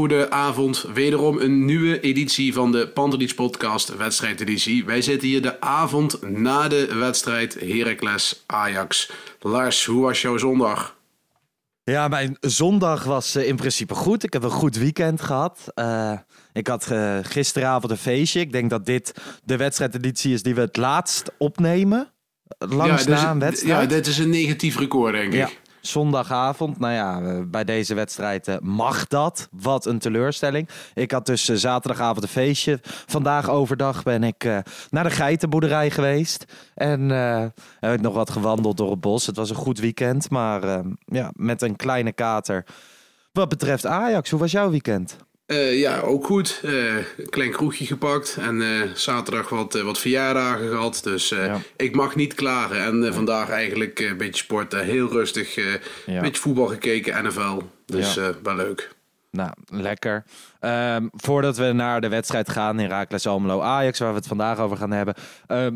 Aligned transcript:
Hele 0.00 0.18
goede 0.18 0.30
avond. 0.30 0.86
Wederom 0.94 1.38
een 1.38 1.64
nieuwe 1.64 2.00
editie 2.00 2.52
van 2.52 2.72
de 2.72 2.88
Pantelis 2.88 3.34
Podcast 3.34 3.96
wedstrijdeditie. 3.96 4.84
Wij 4.84 5.02
zitten 5.02 5.28
hier 5.28 5.42
de 5.42 5.60
avond 5.60 6.30
na 6.30 6.68
de 6.68 6.94
wedstrijd 6.94 7.60
Heracles 7.60 8.42
Ajax. 8.46 9.10
Lars, 9.40 9.84
hoe 9.84 10.02
was 10.02 10.22
jouw 10.22 10.36
zondag? 10.36 10.98
Ja, 11.84 12.08
mijn 12.08 12.36
zondag 12.40 13.04
was 13.04 13.34
eh, 13.34 13.46
in 13.46 13.56
principe 13.56 13.94
goed. 13.94 14.24
Ik 14.24 14.32
heb 14.32 14.42
een 14.42 14.50
goed 14.50 14.76
weekend 14.76 15.20
gehad. 15.22 15.70
Eh, 15.74 16.12
ik 16.52 16.66
had 16.66 16.90
eh, 16.90 17.18
gisteravond 17.22 17.92
een 17.92 17.98
feestje. 17.98 18.40
Ik 18.40 18.52
denk 18.52 18.70
dat 18.70 18.86
dit 18.86 19.14
de 19.44 19.56
wedstrijdeditie 19.56 20.32
is 20.32 20.42
die 20.42 20.54
we 20.54 20.60
het 20.60 20.76
laatst 20.76 21.32
opnemen. 21.38 22.12
Langs 22.58 23.04
ja, 23.04 23.10
na 23.10 23.30
een 23.30 23.38
wedstrijd. 23.38 23.90
Ja, 23.90 23.96
dit 23.96 24.06
is 24.06 24.18
een 24.18 24.30
negatief 24.30 24.78
record, 24.78 25.12
denk 25.12 25.32
ik. 25.32 25.38
Ja, 25.38 25.50
zondagavond. 25.80 26.78
Nou 26.78 26.92
ja, 26.92 27.42
bij 27.44 27.64
deze 27.64 27.94
wedstrijd 27.94 28.48
eh, 28.48 28.56
mag 28.60 29.06
dat. 29.06 29.48
Wat 29.50 29.86
een 29.86 29.98
teleurstelling. 29.98 30.68
Ik 30.94 31.10
had 31.10 31.26
dus 31.26 31.48
eh, 31.48 31.56
zaterdagavond 31.56 32.22
een 32.22 32.28
feestje. 32.28 32.78
Vandaag 32.82 33.50
overdag 33.50 34.02
ben 34.02 34.24
ik 34.24 34.44
eh, 34.44 34.58
naar 34.90 35.04
de 35.04 35.10
geitenboerderij 35.10 35.90
geweest. 35.90 36.44
En 36.74 37.08
heb 37.80 37.94
ik 37.94 38.00
nog 38.00 38.14
wat 38.14 38.30
gewandeld 38.30 38.76
door 38.76 38.90
het 38.90 39.00
bos. 39.00 39.26
Het 39.26 39.36
was 39.36 39.50
een 39.50 39.56
goed 39.56 39.78
weekend, 39.78 40.30
maar 40.30 40.82
ja, 41.04 41.30
met 41.32 41.62
een 41.62 41.76
kleine 41.76 42.12
kater. 42.12 42.64
Wat 43.32 43.48
betreft 43.48 43.86
Ajax, 43.86 44.30
hoe 44.30 44.40
was 44.40 44.52
jouw 44.52 44.70
weekend? 44.70 45.16
Eh, 45.50 45.78
ja, 45.78 46.00
ook 46.00 46.26
goed. 46.26 46.60
Eh, 46.64 46.94
klein 47.30 47.50
kroegje 47.50 47.86
gepakt 47.86 48.36
en 48.40 48.62
eh, 48.62 48.90
zaterdag 48.94 49.48
wat, 49.48 49.80
wat 49.80 49.98
verjaardagen 49.98 50.68
gehad. 50.68 51.00
Dus 51.04 51.28
Ja. 51.28 51.58
ik 51.76 51.94
mag 51.94 52.14
niet 52.14 52.34
klagen. 52.34 52.84
En 52.84 53.14
vandaag 53.14 53.50
eigenlijk 53.50 53.98
een 54.00 54.16
beetje 54.16 54.42
sporten, 54.42 54.84
heel 54.84 55.08
rustig. 55.08 55.54
Ja. 55.54 55.78
Een 56.06 56.20
beetje 56.20 56.42
voetbal 56.42 56.66
gekeken, 56.66 57.24
NFL. 57.26 57.60
Dus 57.86 58.14
wel 58.42 58.54
leuk. 58.54 58.90
Nou, 59.30 59.50
lekker. 59.66 60.24
Ehm, 60.60 61.06
voordat 61.12 61.56
we 61.56 61.72
naar 61.72 62.00
de 62.00 62.08
wedstrijd 62.08 62.50
gaan 62.50 62.80
in 62.80 62.88
Raakles 62.88 63.26
Almelo 63.26 63.60
Ajax, 63.60 63.98
waar 63.98 64.10
we 64.10 64.16
het 64.18 64.26
vandaag 64.26 64.58
over 64.58 64.76
gaan 64.76 64.90
hebben. 64.92 65.14
Ehm, 65.46 65.74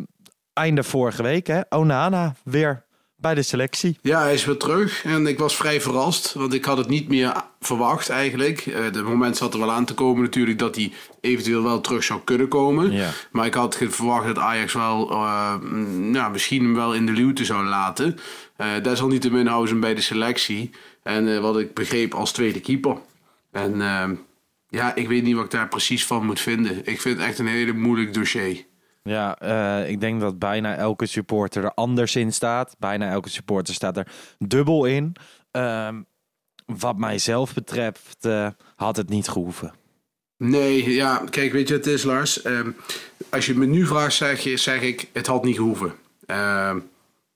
einde 0.53 0.82
vorige 0.82 1.22
week, 1.22 1.47
hè? 1.47 1.60
Onana 1.69 2.34
weer 2.44 2.82
bij 3.16 3.34
de 3.34 3.42
selectie. 3.42 3.98
Ja, 4.02 4.22
hij 4.22 4.34
is 4.34 4.44
weer 4.44 4.56
terug 4.56 5.04
en 5.04 5.26
ik 5.26 5.38
was 5.38 5.56
vrij 5.56 5.80
verrast, 5.80 6.32
want 6.32 6.54
ik 6.54 6.64
had 6.64 6.76
het 6.76 6.88
niet 6.88 7.08
meer 7.08 7.32
verwacht 7.60 8.08
eigenlijk. 8.08 8.66
Eh 8.66 8.92
de 8.92 9.02
moment 9.02 9.36
zat 9.36 9.54
er 9.54 9.60
wel 9.60 9.72
aan 9.72 9.84
te 9.84 9.94
komen 9.94 10.22
natuurlijk 10.22 10.58
dat 10.58 10.75
hij 10.75 10.92
eventueel 11.20 11.62
wel 11.62 11.80
terug 11.80 12.04
zou 12.04 12.20
kunnen 12.25 12.48
komen. 12.48 12.92
Ja. 12.92 13.10
Maar 13.32 13.47
ik 13.47 13.54
had 13.54 13.78
verwacht 13.88 14.26
dat 14.26 14.38
Ajax 14.38 14.72
wel, 14.72 15.10
eh, 15.10 15.54
nou, 15.97 16.32
misschien 16.32 16.62
hem 16.62 16.75
wel 16.75 16.94
in 16.94 17.06
de 17.06 17.12
luwte 17.12 17.44
zou 17.44 17.64
laten. 17.64 18.19
Eh 18.56 18.69
desalniettemin 18.82 19.46
houden 19.46 19.69
ze 19.69 19.75
hem 19.75 19.82
bij 19.82 19.94
de 19.94 20.00
selectie. 20.00 20.70
En 21.02 21.34
eh, 21.34 21.41
wat 21.41 21.58
ik 21.58 21.75
begreep 21.75 22.14
als 22.14 22.32
tweede 22.32 22.60
keeper. 22.60 22.96
En 23.52 23.81
eh, 23.81 24.10
ja, 24.69 24.94
ik 24.94 25.08
weet 25.08 25.22
niet 25.22 25.34
wat 25.34 25.44
ik 25.44 25.50
daar 25.50 25.69
precies 25.69 26.06
van 26.06 26.26
moet 26.26 26.41
vinden. 26.41 26.86
Ik 26.86 27.00
vind 27.00 27.19
het 27.19 27.26
echt 27.26 27.38
een 27.38 27.46
hele 27.46 27.72
moeilijk 27.72 28.14
dossier. 28.14 28.64
Ja, 29.09 29.38
eh, 29.38 29.91
ik 29.91 30.00
denk 30.00 30.20
dat 30.20 30.38
bijna 30.38 30.76
elke 30.76 31.06
supporter 31.06 31.65
er 31.65 31.75
anders 31.75 32.16
in 32.16 32.32
staat. 32.32 32.76
Bijna 32.78 33.10
elke 33.10 33.28
supporter 33.28 33.75
staat 33.75 33.97
er 33.97 34.06
dubbel 34.38 34.84
in. 34.84 35.16
Ehm, 35.50 36.03
wat 36.66 36.98
mijzelf 36.98 37.54
betreft 37.54 38.16
eh, 38.20 38.48
had 38.76 38.97
het 38.97 39.09
niet 39.09 39.28
gehoeven. 39.28 39.72
Nee, 40.37 40.91
ja, 40.91 41.22
kijk, 41.31 41.53
weet 41.53 41.69
je 41.69 41.75
wat 41.75 41.84
het 41.84 41.94
is, 41.94 42.03
Lars? 42.03 42.43
Ehm, 42.43 42.70
als 43.31 43.47
je 43.47 43.54
me 43.54 43.66
nu 43.66 43.87
vraagt, 43.87 44.14
zeg, 44.14 44.41
je, 44.41 44.56
zeg 44.56 44.81
ik, 44.81 45.09
het 45.12 45.26
had 45.26 45.44
niet 45.44 45.56
gehoeven. 45.56 45.94
Ehm, 46.26 46.78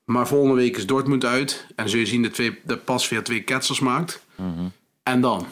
maar 0.04 0.26
volgende 0.26 0.56
week 0.56 0.76
is 0.76 0.86
Dortmund 0.86 1.24
uit. 1.24 1.66
En 1.76 1.88
zul 1.88 2.00
je 2.00 2.06
zien 2.06 2.22
dat, 2.22 2.34
twee, 2.34 2.58
dat 2.64 2.84
pas 2.84 3.08
weer 3.08 3.22
twee 3.22 3.42
ketsels 3.42 3.80
maakt. 3.80 4.24
En 5.02 5.20
dan? 5.20 5.46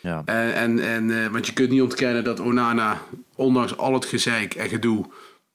Ja. 0.00 0.22
En, 0.24 0.54
en, 0.54 0.78
en, 0.78 1.24
eh, 1.24 1.30
want 1.30 1.46
je 1.46 1.52
kunt 1.52 1.70
niet 1.70 1.82
ontkennen 1.82 2.24
dat 2.24 2.40
Onana, 2.40 3.02
ondanks 3.34 3.76
al 3.76 3.94
het 3.94 4.04
gezeik 4.04 4.54
en 4.54 4.68
gedoe, 4.68 5.06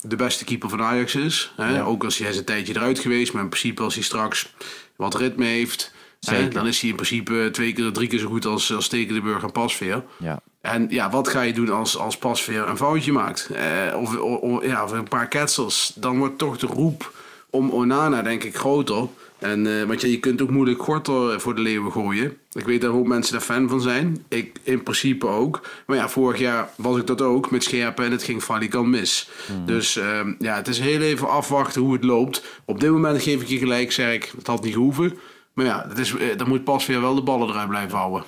de 0.02 0.16
beste 0.16 0.44
keeper 0.44 0.70
van 0.70 0.82
Ajax 0.82 1.16
is. 1.16 1.54
Hè? 1.56 1.76
Ja. 1.76 1.82
Ook 1.82 2.04
als 2.04 2.18
hij 2.18 2.30
is 2.30 2.38
een 2.38 2.44
tijdje 2.46 2.76
eruit 2.76 3.00
geweest, 3.00 3.34
maar 3.34 3.44
in 3.44 3.50
principe 3.50 3.84
als 3.84 3.94
hij 3.94 4.04
straks 4.04 4.54
wat 4.96 5.16
ritme 5.16 5.46
heeft, 5.46 5.94
hè, 6.20 6.48
dan 6.48 6.68
is 6.68 6.80
hij 6.82 6.90
in 6.90 6.96
principe 6.96 7.50
twee 7.52 7.74
keer, 7.74 7.92
drie 7.92 8.08
keer 8.08 8.20
zo 8.20 8.28
goed 8.28 8.46
als, 8.46 8.74
als 8.74 8.86
Stekelenburg 8.86 9.44
en 9.44 9.52
Pasveer. 9.52 10.04
Ja. 10.18 10.40
En 10.62 10.88
ja, 10.90 11.10
wat 11.10 11.28
ga 11.28 11.42
je 11.42 11.54
doen 11.54 11.70
als, 11.70 11.98
als 11.98 12.18
Pasveer 12.18 12.68
een 12.68 12.78
foutje 12.78 13.12
maakt? 13.12 13.50
Eh, 13.50 13.98
of- 14.42 14.64
ja, 14.66 14.84
of 14.84 14.92
een 14.92 15.08
paar 15.08 15.28
ketsels. 15.28 15.92
Dan 15.96 16.18
wordt 16.18 16.38
toch 16.38 16.58
de 16.58 16.68
roep 16.68 17.14
om 17.50 17.70
Onana 17.72 18.22
denk 18.22 18.44
ik 18.44 18.56
groter. 18.58 19.08
En, 19.42 19.80
eh, 19.80 19.84
want 19.84 20.02
ja, 20.02 20.08
je 20.08 20.20
kunt 20.20 20.42
ook 20.42 20.50
moeilijk 20.50 20.84
Gorter 20.84 21.42
voor 21.42 21.56
de 21.56 21.62
leeuwen 21.62 21.92
gooien. 21.92 22.38
Ik 22.52 22.66
weet 22.66 22.82
dat 22.82 22.94
ook 22.94 23.08
mensen 23.08 23.34
daar 23.34 23.42
fan 23.42 23.70
van 23.70 23.82
zijn. 23.82 24.26
Ik 24.28 24.60
in 24.64 24.84
principe 24.84 25.28
ook. 25.28 25.62
Maar 25.86 25.98
ja, 25.98 26.10
vorig 26.10 26.40
jaar 26.40 26.70
was 26.76 26.98
ik 26.98 27.08
dat 27.08 27.22
ook 27.22 27.52
met 27.52 27.64
Scherpen 27.64 28.06
en 28.06 28.12
het 28.12 28.24
ging 28.24 28.44
valikant 28.44 28.88
mis. 28.88 29.30
Dus 29.66 29.98
ehm, 29.98 30.34
ja, 30.40 30.56
het 30.56 30.68
is 30.68 30.80
heel 30.80 31.02
even 31.02 31.30
afwachten 31.30 31.82
hoe 31.82 31.94
het 31.94 32.04
loopt. 32.04 32.44
Op 32.66 32.80
dit 32.80 32.92
moment 32.92 33.22
geef 33.22 33.42
ik 33.42 33.48
je 33.48 33.58
gelijk, 33.58 33.92
zeg 33.92 34.14
ik, 34.14 34.34
het 34.38 34.48
had 34.48 34.64
niet 34.64 34.74
gehoeven. 34.74 35.18
Maar 35.54 35.66
ja, 35.66 35.86
het 35.88 35.98
is, 35.98 36.16
eh, 36.16 36.38
dan 36.38 36.48
moet 36.48 36.64
Pasveer 36.64 37.02
wel 37.02 37.16
de 37.16 37.22
ballen 37.24 37.50
eruit 37.50 37.70
blijven 37.70 37.98
houden. 37.98 38.24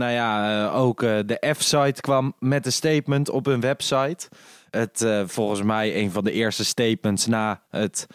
Nou 0.00 0.12
ja, 0.12 0.64
eh, 0.66 0.76
ook 0.76 1.02
eh, 1.02 1.18
de 1.26 1.54
F-site 1.56 2.00
kwam 2.00 2.34
met 2.38 2.66
een 2.66 2.72
statement 2.72 3.30
op 3.30 3.46
hun 3.46 3.60
website. 3.60 4.28
Het 4.70 5.02
eh, 5.02 5.22
volgens 5.26 5.62
mij 5.62 5.96
een 5.96 6.10
van 6.10 6.24
de 6.24 6.32
eerste 6.32 6.64
statements 6.64 7.26
na 7.26 7.62
het 7.70 8.06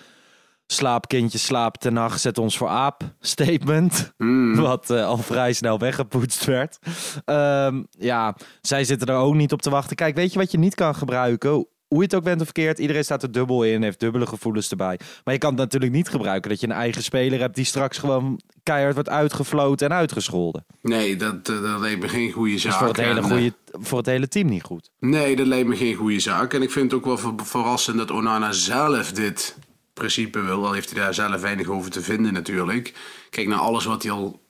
slaapkindje 0.68 1.38
slaap 1.38 1.78
ten 1.78 1.94
nacht 1.94 2.22
zet 2.22 2.38
ons 2.38 2.58
voor 2.58 2.68
aap 2.68 3.04
statement. 3.20 4.14
Wat 4.56 4.90
eh, 4.90 5.06
al 5.06 5.18
vrij 5.18 5.54
snel 5.54 5.80
weggepoetst 5.80 6.46
werd. 6.46 6.78
Ehm, 7.26 7.84
ja, 7.90 8.36
zij 8.62 8.84
zitten 8.84 9.08
er 9.08 9.16
ook 9.16 9.36
niet 9.36 9.52
op 9.52 9.62
te 9.62 9.70
wachten. 9.70 9.96
Kijk, 9.96 10.16
weet 10.16 10.34
je 10.34 10.40
wat 10.40 10.52
je 10.52 10.58
niet 10.58 10.76
kan 10.76 10.96
gebruiken? 10.96 11.68
Hoe 11.88 11.98
je 11.98 12.04
het 12.10 12.16
ook 12.16 12.24
bent 12.24 12.40
of 12.40 12.44
verkeerd, 12.46 12.80
iedereen 12.80 13.04
staat 13.04 13.24
er 13.24 13.32
dubbel 13.32 13.64
in, 13.64 13.84
heeft 13.84 14.00
dubbele 14.00 14.26
gevoelens 14.28 14.70
erbij. 14.70 15.00
Maar 15.24 15.34
je 15.34 15.40
kan 15.40 15.50
het 15.50 15.60
natuurlijk 15.60 15.92
niet 15.92 16.10
gebruiken 16.10 16.50
dat 16.50 16.60
je 16.60 16.68
een 16.68 16.74
eigen 16.74 17.04
speler 17.04 17.40
hebt 17.40 17.56
die 17.56 17.66
straks 17.66 17.98
gewoon 17.98 18.40
keihard 18.64 18.94
wordt 18.94 19.10
uitgefloten 19.10 19.90
en 19.90 19.96
uitgescholden. 19.96 20.66
Nee, 20.82 21.16
dat, 21.16 21.50
eh, 21.50 21.62
dat 21.62 21.80
lijkt 21.80 22.02
me 22.02 22.08
geen 22.08 22.32
goede 22.32 22.52
Dat 22.52 22.62
zaak. 22.62 22.72
is 22.72 22.78
voor 22.78 22.88
het, 22.88 22.98
hele 22.98 23.10
En, 23.20 23.24
eh, 23.24 23.30
goede, 23.32 23.54
voor 23.72 23.98
het 23.98 24.08
hele 24.08 24.28
team 24.28 24.48
niet 24.50 24.64
goed. 24.64 24.90
Nee, 25.00 25.36
dat 25.36 25.48
lijkt 25.48 25.68
me 25.68 25.76
geen 25.76 25.96
goede 25.96 26.20
zaak. 26.20 26.54
En 26.54 26.62
ik 26.62 26.72
vind 26.72 26.92
het 26.92 27.00
ook 27.00 27.06
wel 27.06 27.18
ver- 27.18 27.46
verrassend 27.46 27.98
dat 27.98 28.12
Onana 28.12 28.52
zelf 28.52 29.12
dit 29.12 29.58
principe 29.96 30.42
wil. 30.42 30.66
Al 30.66 30.74
heeft 30.74 30.92
hij 30.92 31.04
daar 31.04 31.14
zelf 31.14 31.42
weinig 31.42 31.68
over 31.68 31.92
te 31.92 32.02
vinden 32.02 32.34
natuurlijk. 32.34 32.94
Kijk 33.30 33.48
naar 33.48 33.60
alles 33.60 33.86
wat 33.86 34.04
hij 34.04 34.12
al 34.12 34.42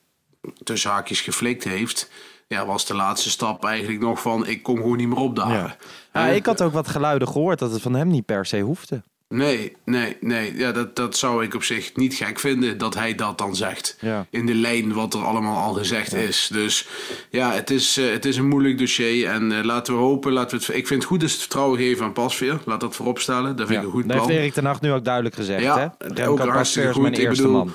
tussen 0.62 0.90
haakjes 0.90 1.20
geflikt 1.20 1.64
heeft. 1.64 2.10
Ja, 2.48 2.66
was 2.66 2.86
de 2.86 2.94
laatste 2.94 3.30
stap 3.30 3.64
eigenlijk 3.64 4.00
nog 4.00 4.20
van 4.20 4.46
ik 4.46 4.62
kom 4.62 4.76
gewoon 4.76 4.96
niet 4.96 5.08
meer 5.08 5.18
opdagen. 5.18 5.76
Ja. 6.12 6.26
Ik 6.26 6.46
had 6.46 6.62
ook 6.62 6.72
wat 6.72 6.88
geluiden 6.88 7.28
gehoord 7.28 7.58
dat 7.58 7.70
het 7.70 7.82
van 7.82 7.94
hem 7.94 8.08
niet 8.08 8.24
per 8.24 8.46
se 8.46 8.60
hoefde. 8.60 9.02
Nee, 9.28 9.76
nee, 9.84 10.16
nee. 10.20 10.56
Ja, 10.56 10.72
dat, 10.72 10.96
dat 10.96 11.16
zou 11.16 11.44
ik 11.44 11.54
op 11.54 11.62
zich 11.62 11.96
niet 11.96 12.14
gek 12.14 12.38
vinden 12.38 12.78
dat 12.78 12.94
hij 12.94 13.14
dat 13.14 13.38
dan 13.38 13.56
zegt. 13.56 13.96
Ja. 14.00 14.26
In 14.30 14.46
de 14.46 14.54
lijn 14.54 14.92
wat 14.92 15.14
er 15.14 15.24
allemaal 15.24 15.62
al 15.62 15.72
gezegd 15.72 16.14
is. 16.14 16.48
Dus 16.52 16.88
ja, 17.30 17.52
het 17.52 17.70
is, 17.70 17.96
eh, 17.96 18.10
het 18.10 18.24
is 18.24 18.36
een 18.36 18.48
moeilijk 18.48 18.78
dossier. 18.78 19.28
En 19.28 19.52
eh, 19.52 19.64
laten 19.64 19.94
we 19.94 20.00
hopen. 20.00 20.32
Laten 20.32 20.58
we 20.58 20.64
het, 20.64 20.76
ik 20.76 20.86
vind 20.86 21.00
het 21.00 21.10
goed 21.10 21.20
dat 21.20 21.28
ze 21.28 21.34
het 21.34 21.44
vertrouwen 21.44 21.78
geven 21.78 22.04
aan 22.04 22.12
Pasveer. 22.12 22.58
Laat 22.64 22.80
dat 22.80 22.96
vooropstellen. 22.96 23.56
Dat 23.56 23.66
vind 23.66 23.78
ik 23.78 23.86
een 23.86 23.92
goed 23.92 24.08
dat 24.08 24.16
plan. 24.16 24.28
heeft 24.28 24.40
Erik 24.40 24.52
ten 24.52 24.64
Hag 24.64 24.80
nu 24.80 24.92
ook 24.92 25.04
duidelijk 25.04 25.34
gezegd. 25.34 25.62
Ja, 25.62 25.96
hè? 25.98 26.28
ook 26.28 26.38
hartstikke 26.38 26.92
goed. 26.92 27.02
mijn 27.02 27.14
Ik 27.14 27.28
bedoel, 27.28 27.52
man. 27.52 27.72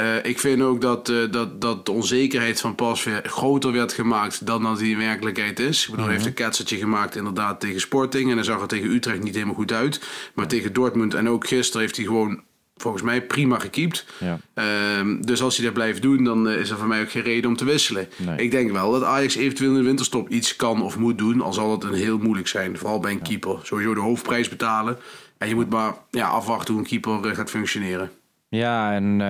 Eh, 0.00 0.30
ik 0.30 0.38
vind 0.38 0.62
ook 0.62 0.80
dat, 0.80 1.08
eh, 1.08 1.16
dat, 1.30 1.60
dat 1.60 1.86
de 1.86 1.92
onzekerheid 1.92 2.60
van 2.60 2.74
Pasveer 2.74 3.22
groter 3.24 3.72
werd 3.72 3.92
gemaakt 3.92 4.46
dan 4.46 4.62
dat 4.62 4.78
die 4.78 4.90
in 4.90 4.98
werkelijkheid 4.98 5.58
is. 5.58 5.84
Ik 5.84 5.90
bedoel, 5.90 6.04
hij 6.04 6.14
heeft 6.14 6.26
een 6.26 6.34
ketsertje 6.34 6.76
gemaakt 6.76 7.16
inderdaad 7.16 7.60
tegen 7.60 7.80
Sporting. 7.80 8.28
En 8.28 8.34
dan 8.34 8.44
zag 8.44 8.60
het 8.60 8.68
tegen 8.68 8.90
Utrecht 8.90 9.22
niet 9.22 9.34
helemaal 9.34 9.54
goed 9.54 9.72
uit. 9.72 10.00
Maar 10.34 10.46
tegen 10.46 10.72
Dortmund 10.72 11.14
en 11.14 11.28
ook 11.28 11.46
gisteren 11.46 11.80
heeft 11.80 11.96
hij 11.96 12.04
gewoon 12.04 12.42
volgens 12.76 13.02
mij 13.02 13.22
prima 13.22 13.58
gekiept. 13.58 14.06
Ja. 14.18 14.38
Ehm, 14.54 15.20
dus 15.20 15.42
als 15.42 15.56
hij 15.56 15.64
dat 15.64 15.74
blijft 15.74 16.02
doen, 16.02 16.24
dan 16.24 16.48
eh, 16.48 16.56
is 16.56 16.70
er 16.70 16.78
voor 16.78 16.88
mij 16.88 17.00
ook 17.00 17.10
geen 17.10 17.22
reden 17.22 17.50
om 17.50 17.56
te 17.56 17.64
wisselen. 17.64 18.08
Nee. 18.16 18.36
Ik 18.36 18.50
denk 18.50 18.70
wel 18.70 18.92
dat 18.92 19.04
Ajax 19.04 19.34
eventueel 19.34 19.70
in 19.70 19.76
de 19.76 19.82
winterstop 19.82 20.28
iets 20.28 20.56
kan 20.56 20.82
of 20.82 20.98
moet 20.98 21.18
doen. 21.18 21.40
Al 21.40 21.52
zal 21.52 21.72
het 21.72 21.84
een 21.84 21.94
heel 21.94 22.18
moeilijk 22.18 22.48
zijn, 22.48 22.78
vooral 22.78 23.00
bij 23.00 23.12
een 23.12 23.22
keeper. 23.22 23.58
Sowieso 23.62 23.94
de 23.94 24.00
hoofdprijs 24.00 24.48
betalen. 24.48 24.98
En 25.38 25.48
je 25.48 25.54
moet 25.54 25.70
maar 25.70 25.94
ja, 26.10 26.28
afwachten 26.28 26.74
hoe 26.74 26.82
een 26.82 26.88
keeper 26.88 27.34
gaat 27.34 27.50
functioneren. 27.50 28.10
Ja, 28.48 28.92
en 28.92 29.20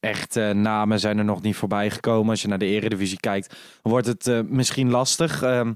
echt 0.00 0.36
eh, 0.36 0.50
namen 0.50 1.00
zijn 1.00 1.18
er 1.18 1.24
nog 1.24 1.42
niet 1.42 1.56
voorbij 1.56 1.90
gekomen. 1.90 2.30
Als 2.30 2.42
je 2.42 2.48
naar 2.48 2.58
de 2.58 2.66
Eredivisie 2.66 3.20
kijkt, 3.20 3.56
wordt 3.82 4.06
het 4.06 4.26
eh, 4.26 4.40
misschien 4.40 4.90
lastig. 4.90 5.42
Ehm, 5.42 5.72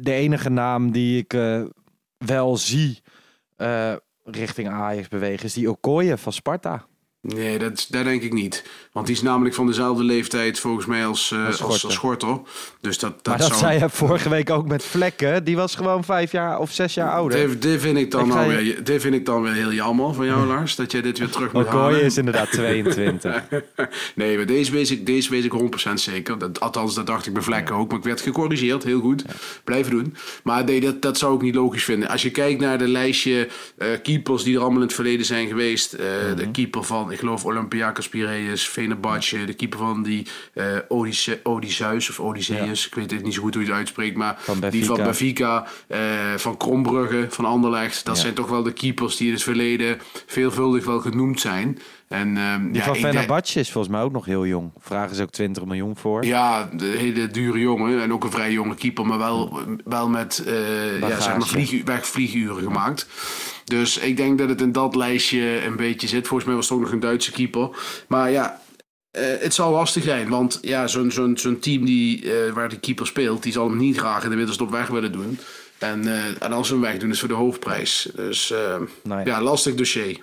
de, 0.00 0.12
enige 0.12 0.50
naam 0.50 0.92
die 0.92 1.18
ik 1.18 1.34
eh, 1.34 1.62
wel 2.16 2.56
zie 2.56 3.00
richting 4.24 4.68
Ajax 4.68 5.08
bewegen 5.08 5.44
is 5.44 5.52
die 5.52 5.70
Okoye 5.70 6.18
van 6.18 6.32
Sparta. 6.32 6.86
Nee, 7.22 7.58
dat, 7.58 7.86
dat 7.90 8.04
denk 8.04 8.22
ik 8.22 8.32
niet. 8.32 8.64
Want 8.92 9.06
die 9.06 9.14
is 9.14 9.22
namelijk 9.22 9.54
van 9.54 9.66
dezelfde 9.66 10.04
leeftijd 10.04 10.58
volgens 10.60 10.86
mij 10.86 11.06
als, 11.06 11.30
eh, 11.30 11.46
Als 11.46 11.62
als, 11.62 11.92
Schorter. 11.92 12.40
Dus 12.80 12.98
dat, 12.98 13.12
dat 13.14 13.26
maar 13.26 13.38
dat 13.38 13.46
zou... 13.46 13.58
zei 13.58 13.78
je 13.78 13.88
vorige 13.88 14.28
week 14.28 14.50
ook 14.50 14.66
met 14.66 14.84
Vlekken. 14.84 15.44
Die 15.44 15.56
was 15.56 15.74
gewoon 15.74 16.04
vijf 16.04 16.32
jaar 16.32 16.58
of 16.58 16.72
zes 16.72 16.94
jaar 16.94 17.10
ouder. 17.12 17.48
Dit, 17.48 17.62
dit, 17.62 17.80
vind 17.80 17.98
ik 17.98 18.10
dan 18.10 18.26
Ik 18.26 18.34
nou 18.34 18.48
weer, 18.48 18.84
dit 18.84 19.02
vind 19.02 19.14
ik 19.14 19.26
dan 19.26 19.42
weer 19.42 19.52
heel 19.52 19.72
jammer 19.72 20.14
van 20.14 20.26
jou, 20.26 20.46
Lars. 20.46 20.76
Dat 20.76 20.92
jij 20.92 21.00
dit 21.02 21.18
weer 21.18 21.28
terug 21.28 21.52
moet 21.52 21.66
halen. 21.66 22.02
is 22.02 22.16
inderdaad 22.16 22.50
22. 22.52 23.42
nee, 24.14 24.36
maar 24.36 24.46
deze 24.46 24.72
weet 24.72 24.90
ik, 24.90 25.06
deze 25.06 25.30
weet 25.30 25.44
ik 25.44 25.52
100% 25.88 25.92
zeker. 25.94 26.38
Dat, 26.38 26.60
althans, 26.60 26.94
dat 26.94 27.06
dacht 27.06 27.26
ik 27.26 27.32
bij 27.32 27.42
Vlekken 27.42 27.74
ook. 27.74 27.88
Maar 27.88 27.98
ik 27.98 28.04
werd 28.04 28.20
gecorrigeerd. 28.20 28.84
Heel 28.84 29.00
goed. 29.00 29.24
Blijven 29.64 29.90
doen. 29.90 30.16
Maar 30.44 30.64
nee, 30.64 30.80
dat, 30.80 31.02
dat 31.02 31.18
zou 31.18 31.34
ik 31.34 31.42
niet 31.42 31.54
logisch 31.54 31.84
vinden. 31.84 32.08
Als 32.08 32.22
je 32.22 32.30
kijkt 32.30 32.60
naar 32.60 32.78
de 32.78 32.88
lijstje 32.88 33.48
eh, 33.78 33.88
keepers 34.02 34.42
die 34.42 34.54
er 34.54 34.60
allemaal 34.60 34.80
in 34.80 34.86
het 34.86 34.94
verleden 34.94 35.26
zijn 35.26 35.48
geweest. 35.48 35.92
eh, 35.92 36.06
De 36.36 36.50
keeper 36.50 36.84
van, 36.84 37.11
ik 37.12 37.18
geloof, 37.18 37.44
Olympiakos 37.44 38.08
Piraeus, 38.08 38.66
Fenerbahce. 38.66 39.44
De 39.44 39.54
keeper 39.54 39.78
van 39.78 40.02
die 40.02 40.26
eh 40.54 40.64
Odysseus 40.88 41.38
Odysseus 41.42 42.10
of 42.10 42.20
Odysseus. 42.20 42.86
Ik 42.86 42.94
weet 42.94 43.10
het 43.10 43.22
niet 43.22 43.34
zo 43.34 43.42
goed 43.42 43.54
hoe 43.54 43.62
je 43.62 43.68
het 43.68 43.78
uitspreekt. 43.78 44.16
Maar 44.16 44.36
Van 44.40 44.60
die 44.70 44.84
van 44.84 44.96
Benfica. 44.96 45.66
Eh, 45.86 46.00
van 46.36 46.56
Krombrugge, 46.56 47.26
van 47.30 47.44
Anderlecht. 47.44 48.04
Dat 48.04 48.16
Ja. 48.16 48.22
zijn 48.22 48.34
toch 48.34 48.48
wel 48.48 48.62
de 48.62 48.72
keepers 48.72 49.16
die 49.16 49.26
in 49.26 49.32
het 49.32 49.42
verleden 49.42 50.00
veelvuldig 50.26 50.84
wel 50.84 51.00
genoemd 51.00 51.40
zijn. 51.40 51.78
En, 52.12 52.36
ehm, 52.36 52.64
Die 52.66 52.74
ja, 52.74 52.82
van 52.82 52.96
Fenerbahce 52.96 53.60
is 53.60 53.72
volgens 53.72 53.94
mij 53.94 54.02
ook 54.02 54.12
nog 54.12 54.24
heel 54.24 54.46
jong. 54.46 54.70
Vragen 54.78 55.16
ze 55.16 55.22
ook 55.22 55.30
20 55.30 55.64
miljoen 55.64 55.96
voor. 55.96 56.24
ja, 56.24 56.68
de 56.72 56.84
hele 56.84 57.26
dure 57.26 57.58
jongen. 57.58 58.02
En 58.02 58.12
ook 58.12 58.24
een 58.24 58.30
vrij 58.30 58.52
jonge 58.52 58.74
keeper. 58.74 59.06
Maar 59.06 59.18
wel, 59.18 59.58
wel 59.84 60.08
met 60.08 60.42
eh, 60.46 61.00
ja, 61.00 61.20
zeg 61.20 61.36
maar 61.36 61.46
vlieg, 61.46 61.84
weg 61.84 62.06
vlieguren 62.06 62.62
gemaakt. 62.62 63.06
Dus 63.64 63.98
ik 63.98 64.16
denk 64.16 64.38
dat 64.38 64.48
het 64.48 64.60
in 64.60 64.72
dat 64.72 64.94
lijstje 64.94 65.64
een 65.64 65.76
beetje 65.76 66.08
zit. 66.08 66.26
Volgens 66.26 66.48
mij 66.48 66.56
was 66.56 66.68
het 66.68 66.78
ook 66.78 66.84
nog 66.84 66.92
een 66.92 67.00
Duitse 67.00 67.32
keeper. 67.32 67.70
Maar 68.08 68.30
ja, 68.30 68.60
eh, 69.10 69.24
het 69.40 69.54
zal 69.54 69.70
lastig 69.72 70.02
zijn. 70.02 70.28
Want 70.28 70.58
ja, 70.62 70.86
zo'n 70.86 71.10
zo'n 71.10 71.38
zo'n 71.38 71.58
team 71.58 71.84
die, 71.84 72.32
eh, 72.32 72.52
waar 72.52 72.68
de 72.68 72.78
keeper 72.78 73.06
speelt... 73.06 73.42
die 73.42 73.52
zal 73.52 73.68
hem 73.68 73.78
niet 73.78 73.98
graag 73.98 74.24
in 74.24 74.30
de 74.30 74.36
winterstop 74.36 74.70
weg 74.70 74.86
willen 74.86 75.12
doen. 75.12 75.38
En, 75.78 76.06
eh, 76.06 76.42
en 76.42 76.52
als 76.52 76.66
ze 76.66 76.72
hem 76.72 76.82
wegdoen 76.82 77.10
is 77.10 77.18
voor 77.18 77.28
de 77.28 77.34
hoofdprijs. 77.34 78.08
Dus 78.14 78.54
Nou 79.02 79.24
ja, 79.24 79.42
lastig 79.42 79.74
dossier. 79.74 80.20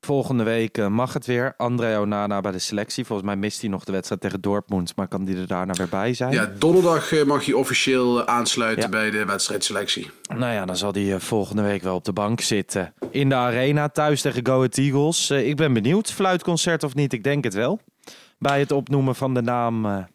Volgende 0.00 0.42
week 0.44 0.78
eh, 0.78 0.86
mag 0.86 1.12
het 1.12 1.26
weer. 1.26 1.54
André 1.56 1.98
Onana 1.98 2.40
bij 2.40 2.52
de 2.52 2.58
selectie. 2.58 3.04
Volgens 3.04 3.28
mij 3.28 3.36
mist 3.36 3.60
hij 3.60 3.70
nog 3.70 3.84
de 3.84 3.92
wedstrijd 3.92 4.20
tegen 4.20 4.40
Dortmund. 4.40 4.96
Maar 4.96 5.08
kan 5.08 5.24
die 5.24 5.36
er 5.36 5.46
daarna 5.46 5.72
weer 5.72 5.88
bij 5.88 6.14
zijn? 6.14 6.32
Ja, 6.32 6.50
donderdag 6.58 7.12
eh, 7.12 7.24
mag 7.24 7.44
je 7.44 7.56
officieel 7.56 8.20
eh, 8.20 8.34
aansluiten 8.34 8.82
Ja. 8.84 8.88
bij 8.88 9.10
de 9.10 9.24
wedstrijdselectie. 9.24 10.10
Nou 10.36 10.52
ja, 10.52 10.64
dan 10.64 10.76
zal 10.76 10.92
hij 10.92 11.20
volgende 11.20 11.62
week 11.62 11.82
wel 11.82 11.94
op 11.94 12.04
de 12.04 12.12
bank 12.12 12.40
zitten. 12.40 12.94
In 13.10 13.28
de 13.28 13.34
arena, 13.34 13.88
thuis 13.88 14.20
tegen 14.20 14.46
Go 14.46 14.54
Ahead 14.56 14.78
Eagles. 14.78 15.30
Ik 15.30 15.56
ben 15.56 15.72
benieuwd. 15.72 16.12
Fluitconcert 16.12 16.84
of 16.84 16.94
niet? 16.94 17.12
Ik 17.12 17.24
denk 17.24 17.44
het 17.44 17.54
wel. 17.54 17.80
Bij 18.38 18.60
het 18.60 18.72
opnoemen 18.72 19.14
van 19.14 19.34
de 19.34 19.42
naam. 19.42 20.06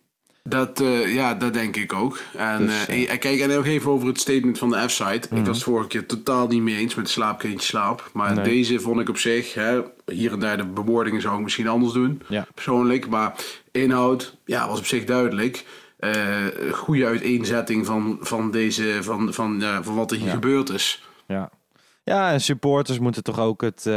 Dat, 0.50 0.82
eh, 0.82 1.14
ja, 1.14 1.34
dat 1.34 1.54
denk 1.54 1.76
ik 1.76 1.94
ook. 1.94 2.20
En 2.38 2.66
Dus, 2.66 2.86
eh, 2.88 3.12
en 3.12 3.20
kijk, 3.20 3.40
en 3.40 3.50
nog 3.50 3.66
even 3.66 3.92
over 3.92 4.08
het 4.08 4.20
statement 4.20 4.58
van 4.58 4.70
de 4.70 4.88
F-site. 4.88 5.28
Ik 5.36 5.46
was 5.46 5.56
het 5.56 5.64
vorige 5.64 5.88
keer 5.88 6.06
totaal 6.06 6.48
niet 6.48 6.62
mee 6.62 6.76
eens 6.76 6.96
met 6.96 7.10
slaapkindje 7.10 7.68
slaap. 7.68 8.10
Maar 8.14 8.34
Nee. 8.36 8.44
deze 8.44 8.80
vond 8.80 9.00
ik 9.00 9.10
op 9.10 9.18
zich, 9.18 9.54
hè, 9.54 9.82
hier 10.06 10.32
en 10.32 10.40
daar 10.40 10.58
de 10.58 10.66
bewoordingen 10.66 11.22
zou 11.22 11.36
ik 11.38 11.44
misschien 11.44 11.68
anders 11.68 11.94
doen. 11.94 12.22
Ja. 12.28 12.48
Persoonlijk. 12.54 13.08
Maar 13.08 13.34
inhoud, 13.72 14.38
ja, 14.46 14.68
was 14.68 14.80
op 14.80 14.86
zich 14.86 15.04
duidelijk. 15.06 15.66
Eh 15.98 16.12
goede 16.72 17.06
uiteenzetting 17.06 17.86
van, 17.86 18.18
van, 18.22 18.52
deze, 18.52 18.98
van, 19.02 19.34
van, 19.34 19.62
van 19.82 19.96
wat 19.96 20.12
er 20.12 20.18
hier 20.18 20.26
Ja. 20.26 20.34
gebeurd 20.34 20.70
is. 20.70 21.04
ja. 21.28 21.50
ja, 22.04 22.32
en 22.32 22.42
supporters 22.42 23.00
moeten 23.00 23.24
toch 23.24 23.40
ook 23.40 23.62
het, 23.62 23.90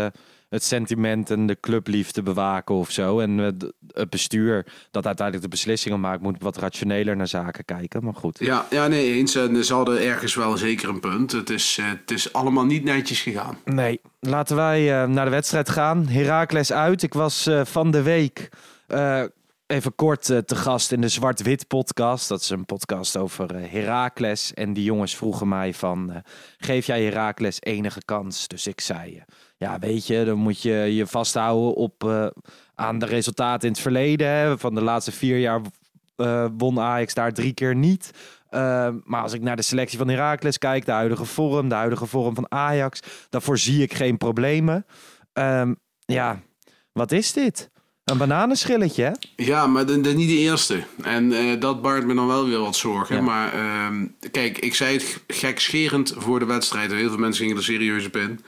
het 0.48 0.64
sentiment 0.64 1.30
en 1.30 1.46
de 1.46 1.60
clubliefde 1.60 2.22
bewaken 2.22 2.74
of 2.74 2.90
zo. 2.90 3.20
En 3.20 3.38
het 3.38 4.10
bestuur 4.10 4.66
dat 4.90 5.06
uiteindelijk 5.06 5.46
de 5.46 5.56
beslissingen 5.56 6.00
maakt, 6.00 6.22
moet 6.22 6.42
wat 6.42 6.56
rationeler 6.56 7.16
naar 7.16 7.28
zaken 7.28 7.64
kijken. 7.64 8.04
Maar 8.04 8.14
goed. 8.14 8.38
Ja, 8.38 8.66
ja, 8.70 8.86
nee, 8.86 9.12
eens. 9.12 9.34
En 9.34 9.64
ze 9.64 9.74
hadden 9.74 10.00
ergens 10.00 10.34
wel 10.34 10.56
zeker 10.56 10.88
een 10.88 11.00
punt. 11.00 11.32
Het 11.32 11.50
is, 11.50 11.76
eh, 11.80 11.88
het 11.88 12.10
is 12.10 12.32
allemaal 12.32 12.64
niet 12.64 12.84
netjes 12.84 13.20
gegaan. 13.20 13.58
Nee, 13.64 14.00
laten 14.20 14.56
wij 14.56 15.02
eh, 15.02 15.08
naar 15.08 15.24
de 15.24 15.30
wedstrijd 15.30 15.68
gaan. 15.68 16.08
Heracles 16.08 16.72
uit. 16.72 17.02
Ik 17.02 17.14
was 17.14 17.46
eh, 17.46 17.64
van 17.64 17.90
de 17.90 18.02
week 18.02 18.48
eh, 18.86 19.22
even 19.66 19.94
kort 19.94 20.24
te 20.24 20.56
gast 20.56 20.92
in 20.92 21.00
de 21.00 21.08
Zwart-Wit 21.08 21.66
podcast. 21.66 22.28
Dat 22.28 22.40
is 22.40 22.50
een 22.50 22.64
podcast 22.64 23.16
over 23.16 23.54
eh, 23.54 23.70
Heracles. 23.70 24.54
En 24.54 24.72
die 24.72 24.84
jongens 24.84 25.16
vroegen 25.16 25.48
mij 25.48 25.74
van, 25.74 26.10
eh, 26.12 26.16
geef 26.58 26.86
jij 26.86 27.02
Heracles 27.02 27.60
enige 27.60 28.04
kans? 28.04 28.48
Dus 28.48 28.66
ik 28.66 28.80
zei, 28.80 29.22
ja 29.56 29.78
weet 29.78 30.06
je, 30.06 30.24
dan 30.24 30.38
moet 30.38 30.62
je 30.62 30.72
je 30.72 31.06
vasthouden 31.06 31.74
op, 31.74 32.04
eh, 32.04 32.26
aan 32.74 32.98
de 32.98 33.06
resultaten 33.06 33.66
in 33.68 33.72
het 33.72 33.82
verleden. 33.82 34.28
Hè. 34.28 34.58
Van 34.58 34.74
de 34.74 34.82
laatste 34.82 35.12
vier 35.12 35.38
jaar 35.38 35.60
eh, 36.16 36.46
won 36.58 36.80
Ajax 36.80 37.14
daar 37.14 37.32
drie 37.32 37.52
keer 37.52 37.74
niet. 37.74 38.10
Eh, 38.48 38.88
maar 39.04 39.22
als 39.22 39.32
ik 39.32 39.40
naar 39.42 39.56
de 39.56 39.62
selectie 39.62 39.98
van 39.98 40.08
Heracles 40.08 40.58
kijk, 40.58 40.84
de 40.84 40.92
huidige 40.92 41.24
vorm, 41.24 41.68
de 41.68 41.74
huidige 41.74 42.06
vorm 42.06 42.34
van 42.34 42.50
Ajax, 42.50 43.00
daarvoor 43.30 43.58
zie 43.58 43.82
ik 43.82 43.94
geen 43.94 44.16
problemen. 44.16 44.86
Ehm, 45.32 45.74
ja, 46.04 46.40
wat 46.92 47.12
is 47.12 47.32
dit? 47.32 47.70
Een 48.04 48.18
bananenschilletje, 48.18 49.02
hè? 49.02 49.10
Ja, 49.36 49.66
maar 49.66 49.86
de- 49.86 49.96
niet 49.96 50.28
de 50.28 50.36
eerste. 50.36 50.82
En 51.02 51.32
eh, 51.32 51.60
dat 51.60 51.82
baart 51.82 52.06
me 52.06 52.14
dan 52.14 52.26
wel 52.26 52.46
weer 52.46 52.58
wat 52.58 52.76
zorgen. 52.76 53.16
Ja. 53.16 53.22
Maar 53.22 53.52
ehm, 53.52 54.06
kijk, 54.30 54.58
ik 54.58 54.74
zei 54.74 54.92
het 54.96 55.22
gekscherend 55.26 56.14
voor 56.16 56.38
de 56.38 56.44
wedstrijd. 56.44 56.92
Heel 56.92 57.08
veel 57.08 57.18
mensen 57.18 57.42
gingen 57.42 57.56
er 57.58 57.64
serieus 57.64 58.06
op 58.06 58.16
in. 58.16 58.40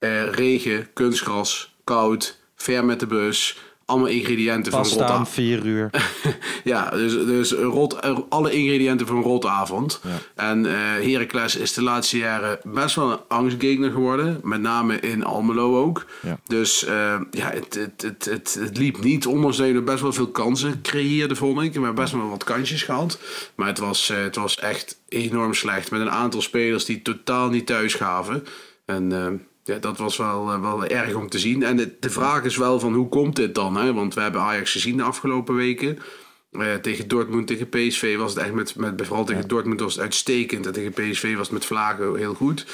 Eh, 0.00 0.30
regen, 0.30 0.88
kunstgras, 0.92 1.74
koud, 1.84 2.38
ver 2.56 2.84
met 2.84 3.00
de 3.00 3.06
bus. 3.06 3.58
Allemaal 3.84 4.08
ingrediënten 4.08 4.72
van 4.72 4.80
Vast 4.84 4.94
staan, 4.94 5.18
rot. 5.18 5.28
vier 5.28 5.64
uur. 5.66 5.90
Ja, 6.64 6.90
dus, 6.90 7.12
dus 7.12 7.56
een 7.56 7.64
rot, 7.64 8.30
alle 8.30 8.52
ingrediënten 8.52 9.06
voor 9.06 9.16
een 9.16 9.22
rotavond. 9.22 10.00
En 10.34 10.66
eh 10.66 11.12
Heracles 11.12 11.56
is 11.56 11.72
de 11.72 11.82
laatste 11.82 12.18
jaren 12.18 12.58
best 12.64 12.94
wel 12.94 13.10
een 13.10 13.18
angstgegner 13.28 13.90
geworden. 13.90 14.40
Met 14.42 14.60
name 14.60 15.00
in 15.00 15.24
Almelo 15.24 15.82
ook. 15.82 16.04
Ja. 16.22 16.38
Dus 16.46 16.84
eh, 16.84 17.20
ja, 17.30 17.50
het, 17.50 17.74
het, 17.74 18.02
het, 18.02 18.24
het, 18.24 18.56
het 18.60 18.78
liep 18.78 19.02
niet. 19.02 19.26
Ondanks 19.26 19.56
dat 19.56 19.66
je 19.66 19.82
best 19.82 20.00
wel 20.02 20.12
veel 20.12 20.30
kansen 20.30 20.82
creëerde, 20.82 21.36
vond 21.36 21.60
ik. 21.60 21.72
We 21.72 21.80
hebben 21.80 21.94
best 22.04 22.12
wel 22.12 22.28
wat 22.28 22.44
kansjes 22.44 22.82
gehad. 22.82 23.18
Maar 23.54 23.66
het 23.66 23.78
was, 23.78 24.10
eh, 24.10 24.22
het 24.22 24.36
was 24.36 24.58
echt 24.58 25.00
enorm 25.08 25.54
slecht. 25.54 25.90
Met 25.90 26.00
een 26.00 26.10
aantal 26.10 26.42
spelers 26.42 26.84
die 26.84 27.02
totaal 27.02 27.48
niet 27.48 27.66
thuis 27.66 27.94
gaven. 27.94 28.44
En 28.84 29.12
eh, 29.12 29.26
ja, 29.64 29.78
dat 29.78 29.98
was 29.98 30.16
wel, 30.16 30.52
eh, 30.52 30.60
wel 30.60 30.86
erg 30.86 31.14
om 31.14 31.28
te 31.28 31.38
zien. 31.38 31.62
En 31.62 31.76
de, 31.76 31.96
de 32.00 32.10
vraag 32.10 32.44
is 32.44 32.56
wel 32.56 32.80
van 32.80 32.94
hoe 32.94 33.08
komt 33.08 33.36
dit 33.36 33.54
dan? 33.54 33.76
Hè? 33.76 33.92
Want 33.92 34.14
we 34.14 34.20
hebben 34.20 34.40
Ajax 34.40 34.72
gezien 34.72 34.96
de 34.96 35.02
afgelopen 35.02 35.54
weken. 35.54 35.98
Eh, 36.52 36.74
tegen 36.74 37.08
Dortmund, 37.08 37.46
tegen 37.46 37.68
PSV 37.68 38.16
was 38.16 38.34
het 38.34 38.42
echt 38.42 38.52
met, 38.52 38.76
met 38.76 39.06
vooral 39.06 39.24
tegen 39.24 39.48
Dortmund 39.48 39.80
was 39.80 39.92
het 39.92 40.02
uitstekend. 40.02 40.66
En 40.66 40.72
tegen 40.72 40.92
PSV 40.92 41.36
was 41.36 41.46
het 41.46 41.56
met 41.56 41.64
Vlagen 41.64 42.16
heel 42.16 42.34
goed. 42.34 42.66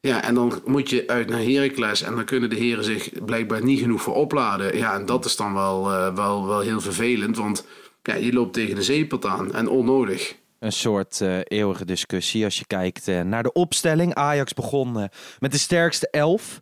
Ja, 0.00 0.22
en 0.22 0.34
dan 0.34 0.60
moet 0.64 0.90
je 0.90 1.04
uit 1.06 1.28
naar 1.28 1.42
Heracles 1.42 2.02
en 2.02 2.14
dan 2.14 2.24
kunnen 2.24 2.50
de 2.50 2.56
heren 2.56 2.84
zich 2.84 3.24
blijkbaar 3.24 3.64
niet 3.64 3.80
genoeg 3.80 4.02
voor 4.02 4.14
opladen. 4.14 4.76
Ja, 4.76 4.94
en 4.94 5.06
dat 5.06 5.24
is 5.24 5.36
dan 5.36 5.54
wel, 5.54 5.92
eh, 5.92 6.14
wel, 6.14 6.46
wel 6.46 6.60
heel 6.60 6.80
vervelend, 6.80 7.36
want 7.36 7.66
ja, 8.02 8.14
je 8.14 8.32
loopt 8.32 8.52
tegen 8.52 8.74
de 8.74 8.82
zeepert 8.82 9.26
aan 9.26 9.54
en 9.54 9.68
onnodig. 9.68 10.36
Een 10.64 10.72
soort 10.72 11.20
eh, 11.20 11.38
eeuwige 11.44 11.84
discussie 11.84 12.44
als 12.44 12.58
je 12.58 12.66
kijkt 12.66 13.08
eh, 13.08 13.20
naar 13.20 13.42
de 13.42 13.52
opstelling. 13.52 14.14
Ajax 14.14 14.52
begon 14.52 15.00
eh, 15.00 15.04
met 15.38 15.52
de 15.52 15.58
sterkste 15.58 16.08
elf. 16.10 16.60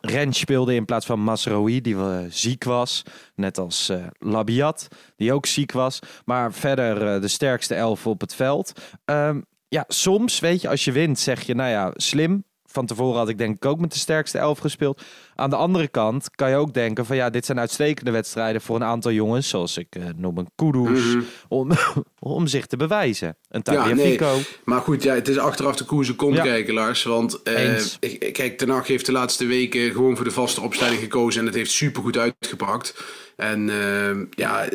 Rens 0.00 0.38
speelde 0.38 0.74
in 0.74 0.84
plaats 0.84 1.06
van 1.06 1.20
Masraoui, 1.20 1.80
die 1.80 1.96
ziek 2.28 2.64
was. 2.64 3.02
Net 3.34 3.58
als 3.58 3.92
Labiat, 4.18 4.88
die 5.16 5.32
ook 5.32 5.46
ziek 5.46 5.72
was. 5.72 5.98
Maar 6.24 6.52
verder 6.52 7.20
de 7.20 7.28
sterkste 7.28 7.74
elf 7.74 8.06
op 8.06 8.20
het 8.20 8.34
veld. 8.34 8.72
Ehm, 9.04 9.40
ja, 9.68 9.84
soms, 9.88 10.38
weet 10.38 10.60
je, 10.60 10.68
als 10.68 10.84
je 10.84 10.92
wint, 10.92 11.18
zeg 11.18 11.42
je, 11.42 11.54
nou 11.54 11.70
ja, 11.70 11.90
slim. 11.94 12.44
Van 12.74 12.86
tevoren 12.86 13.18
had 13.18 13.28
ik 13.28 13.38
denk 13.38 13.56
ik 13.56 13.64
ook 13.64 13.80
met 13.80 13.92
de 13.92 13.98
sterkste 13.98 14.38
elf 14.38 14.58
gespeeld. 14.58 15.02
Aan 15.34 15.50
de 15.50 15.56
andere 15.56 15.88
kant 15.88 16.30
kan 16.30 16.50
je 16.50 16.56
ook 16.56 16.74
denken 16.74 17.06
van 17.06 17.16
ja, 17.16 17.30
dit 17.30 17.44
zijn 17.46 17.58
uitstekende 17.58 18.10
wedstrijden 18.10 18.60
voor 18.60 18.76
een 18.76 18.84
aantal 18.84 19.12
jongens, 19.12 19.48
zoals 19.48 19.78
ik 19.78 19.86
eh, 19.90 20.02
noem 20.16 20.38
een 20.38 20.48
Kudus, 20.54 21.16
om, 21.48 21.70
om 22.18 22.46
zich 22.46 22.66
te 22.66 22.76
bewijzen. 22.76 23.36
Een 23.48 23.60
Mhm. 23.64 23.72
Ja, 23.74 23.84
nee. 23.84 23.94
Tagliafico. 23.94 24.38
Maar 24.64 24.80
goed, 24.80 25.02
ja, 25.02 25.14
het 25.14 25.28
is 25.28 25.38
achteraf 25.38 25.76
de 25.76 25.84
koers 25.84 26.16
kont 26.16 26.36
Ja. 26.36 26.42
kijken, 26.42 26.74
Lars. 26.74 27.02
Want 27.02 27.42
eh, 27.42 27.80
ik- 28.00 28.32
kijk, 28.32 28.58
Ten 28.58 28.68
Hag 28.68 28.86
heeft 28.86 29.06
de 29.06 29.12
laatste 29.12 29.46
weken 29.46 29.92
gewoon 29.92 30.16
voor 30.16 30.24
de 30.24 30.30
vaste 30.30 30.60
opstelling 30.60 31.00
gekozen. 31.00 31.40
En 31.40 31.46
het 31.46 31.54
heeft 31.54 31.70
supergoed 31.70 32.18
uitgepakt. 32.18 32.94
En 33.36 33.70
eh, 33.70 34.16
ja, 34.30 34.68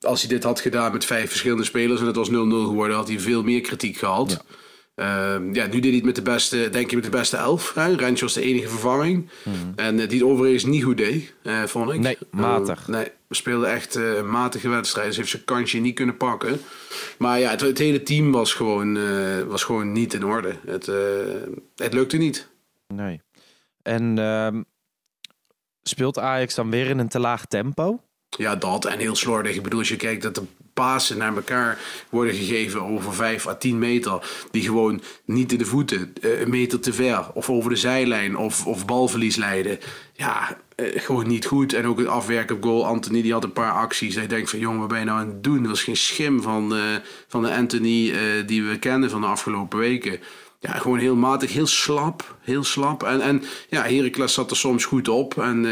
als 0.00 0.20
hij 0.20 0.28
dit 0.30 0.42
had 0.44 0.60
gedaan 0.60 0.92
met 0.92 1.04
vijf 1.04 1.28
verschillende 1.28 1.64
spelers 1.64 2.00
en 2.00 2.06
het 2.06 2.16
was 2.16 2.28
0-0 2.30 2.32
geworden, 2.66 2.96
had 2.96 3.08
hij 3.08 3.20
veel 3.20 3.42
meer 3.42 3.60
kritiek 3.60 3.96
gehad. 3.96 4.30
Ja. 4.30 4.54
Ja, 4.94 5.66
nu 5.66 5.80
deed 5.80 5.82
hij 5.82 5.94
het 5.94 6.04
met 6.04 6.14
de 6.14 6.22
beste, 6.22 6.68
denk 6.70 6.86
ik, 6.86 6.94
met 6.94 7.04
de 7.04 7.10
beste 7.10 7.36
elf. 7.36 7.74
Hè? 7.74 8.14
Was 8.14 8.32
de 8.32 8.42
enige 8.42 8.68
vervanging. 8.68 9.28
En 9.76 10.00
eh, 10.00 10.08
die 10.08 10.18
het 10.18 10.28
overigens 10.28 10.64
niet 10.64 10.84
goed 10.84 10.96
deed, 10.96 11.34
eh, 11.42 11.62
vond 11.64 11.92
ik. 11.92 12.00
Nee, 12.00 12.18
matig. 12.30 12.80
Eh, 12.80 12.94
nee, 12.94 13.08
we 13.28 13.34
speelden 13.34 13.70
echt 13.70 13.94
een 13.94 14.30
matige 14.30 14.68
wedstrijd. 14.68 15.06
Dus 15.06 15.16
heeft 15.16 15.28
zijn 15.28 15.44
kansje 15.44 15.78
niet 15.78 15.94
kunnen 15.94 16.16
pakken. 16.16 16.60
Maar 17.18 17.38
ja, 17.38 17.50
het, 17.50 17.60
het 17.60 17.78
hele 17.78 18.02
team 18.02 18.32
was 18.32 18.52
gewoon, 18.52 18.98
was 19.48 19.64
gewoon 19.64 19.92
niet 19.92 20.14
in 20.14 20.24
orde. 20.24 20.56
Het, 20.66 20.86
het 21.76 21.92
lukte 21.92 22.16
niet. 22.16 22.48
Nee. 22.94 23.20
En 23.82 24.18
ehm, 24.18 24.62
speelt 25.82 26.18
Ajax 26.18 26.54
dan 26.54 26.70
weer 26.70 26.86
in 26.86 26.98
een 26.98 27.08
te 27.08 27.20
laag 27.20 27.46
tempo? 27.46 28.00
Ja, 28.28 28.56
dat 28.56 28.84
en 28.84 28.98
heel 28.98 29.16
slordig. 29.16 29.54
Ik 29.54 29.62
bedoel, 29.62 29.78
als 29.78 29.88
je 29.88 29.96
kijkt 29.96 30.22
dat 30.22 30.34
de 30.34 30.42
pasen 30.82 31.18
naar 31.18 31.36
elkaar 31.36 31.78
worden 32.10 32.34
gegeven 32.34 32.82
over 32.82 33.14
5 33.14 33.46
à 33.46 33.54
10 33.54 33.78
meter, 33.78 34.46
die 34.50 34.62
gewoon 34.62 35.02
niet 35.24 35.52
in 35.52 35.58
de 35.58 35.64
voeten, 35.64 36.12
eh, 36.20 36.40
een 36.40 36.50
meter 36.50 36.80
te 36.80 36.92
ver, 36.92 37.30
of 37.34 37.50
over 37.50 37.70
de 37.70 37.76
zijlijn, 37.76 38.36
of, 38.36 38.66
of 38.66 38.86
balverlies 38.86 39.36
leiden. 39.36 39.78
Ja, 40.12 40.58
eh, 40.76 40.86
gewoon 41.00 41.26
niet 41.26 41.46
goed. 41.46 41.72
En 41.72 41.86
ook 41.86 41.98
het 41.98 42.06
afwerken 42.06 42.56
op 42.56 42.62
goal. 42.62 42.86
Anthony 42.86 43.22
die 43.22 43.32
had 43.32 43.44
een 43.44 43.52
paar 43.52 43.72
acties. 43.72 44.14
Je 44.14 44.26
denkt 44.26 44.50
van, 44.50 44.58
jongen, 44.58 44.78
wat 44.78 44.88
ben 44.88 44.98
je 44.98 45.04
nou 45.04 45.20
aan 45.20 45.26
het 45.26 45.44
doen? 45.44 45.62
Dat 45.62 45.72
is 45.72 45.82
geen 45.82 45.96
schim 45.96 46.42
van, 46.42 46.74
eh, 46.74 46.80
van 47.28 47.42
de 47.42 47.54
Anthony 47.54 48.14
die 48.46 48.62
we 48.62 48.78
kennen 48.78 49.10
van 49.10 49.20
de 49.20 49.26
afgelopen 49.26 49.78
weken. 49.78 50.20
Ja, 50.60 50.72
gewoon 50.72 50.98
heel 50.98 51.16
matig, 51.16 51.52
heel 51.52 51.66
slap. 51.66 52.36
Heel 52.40 52.64
slap. 52.64 53.02
En, 53.02 53.20
en 53.20 53.42
ja, 53.68 53.82
Heracles 53.82 54.34
zat 54.34 54.50
er 54.50 54.56
soms 54.56 54.84
goed 54.84 55.08
op. 55.08 55.38
En 55.38 55.64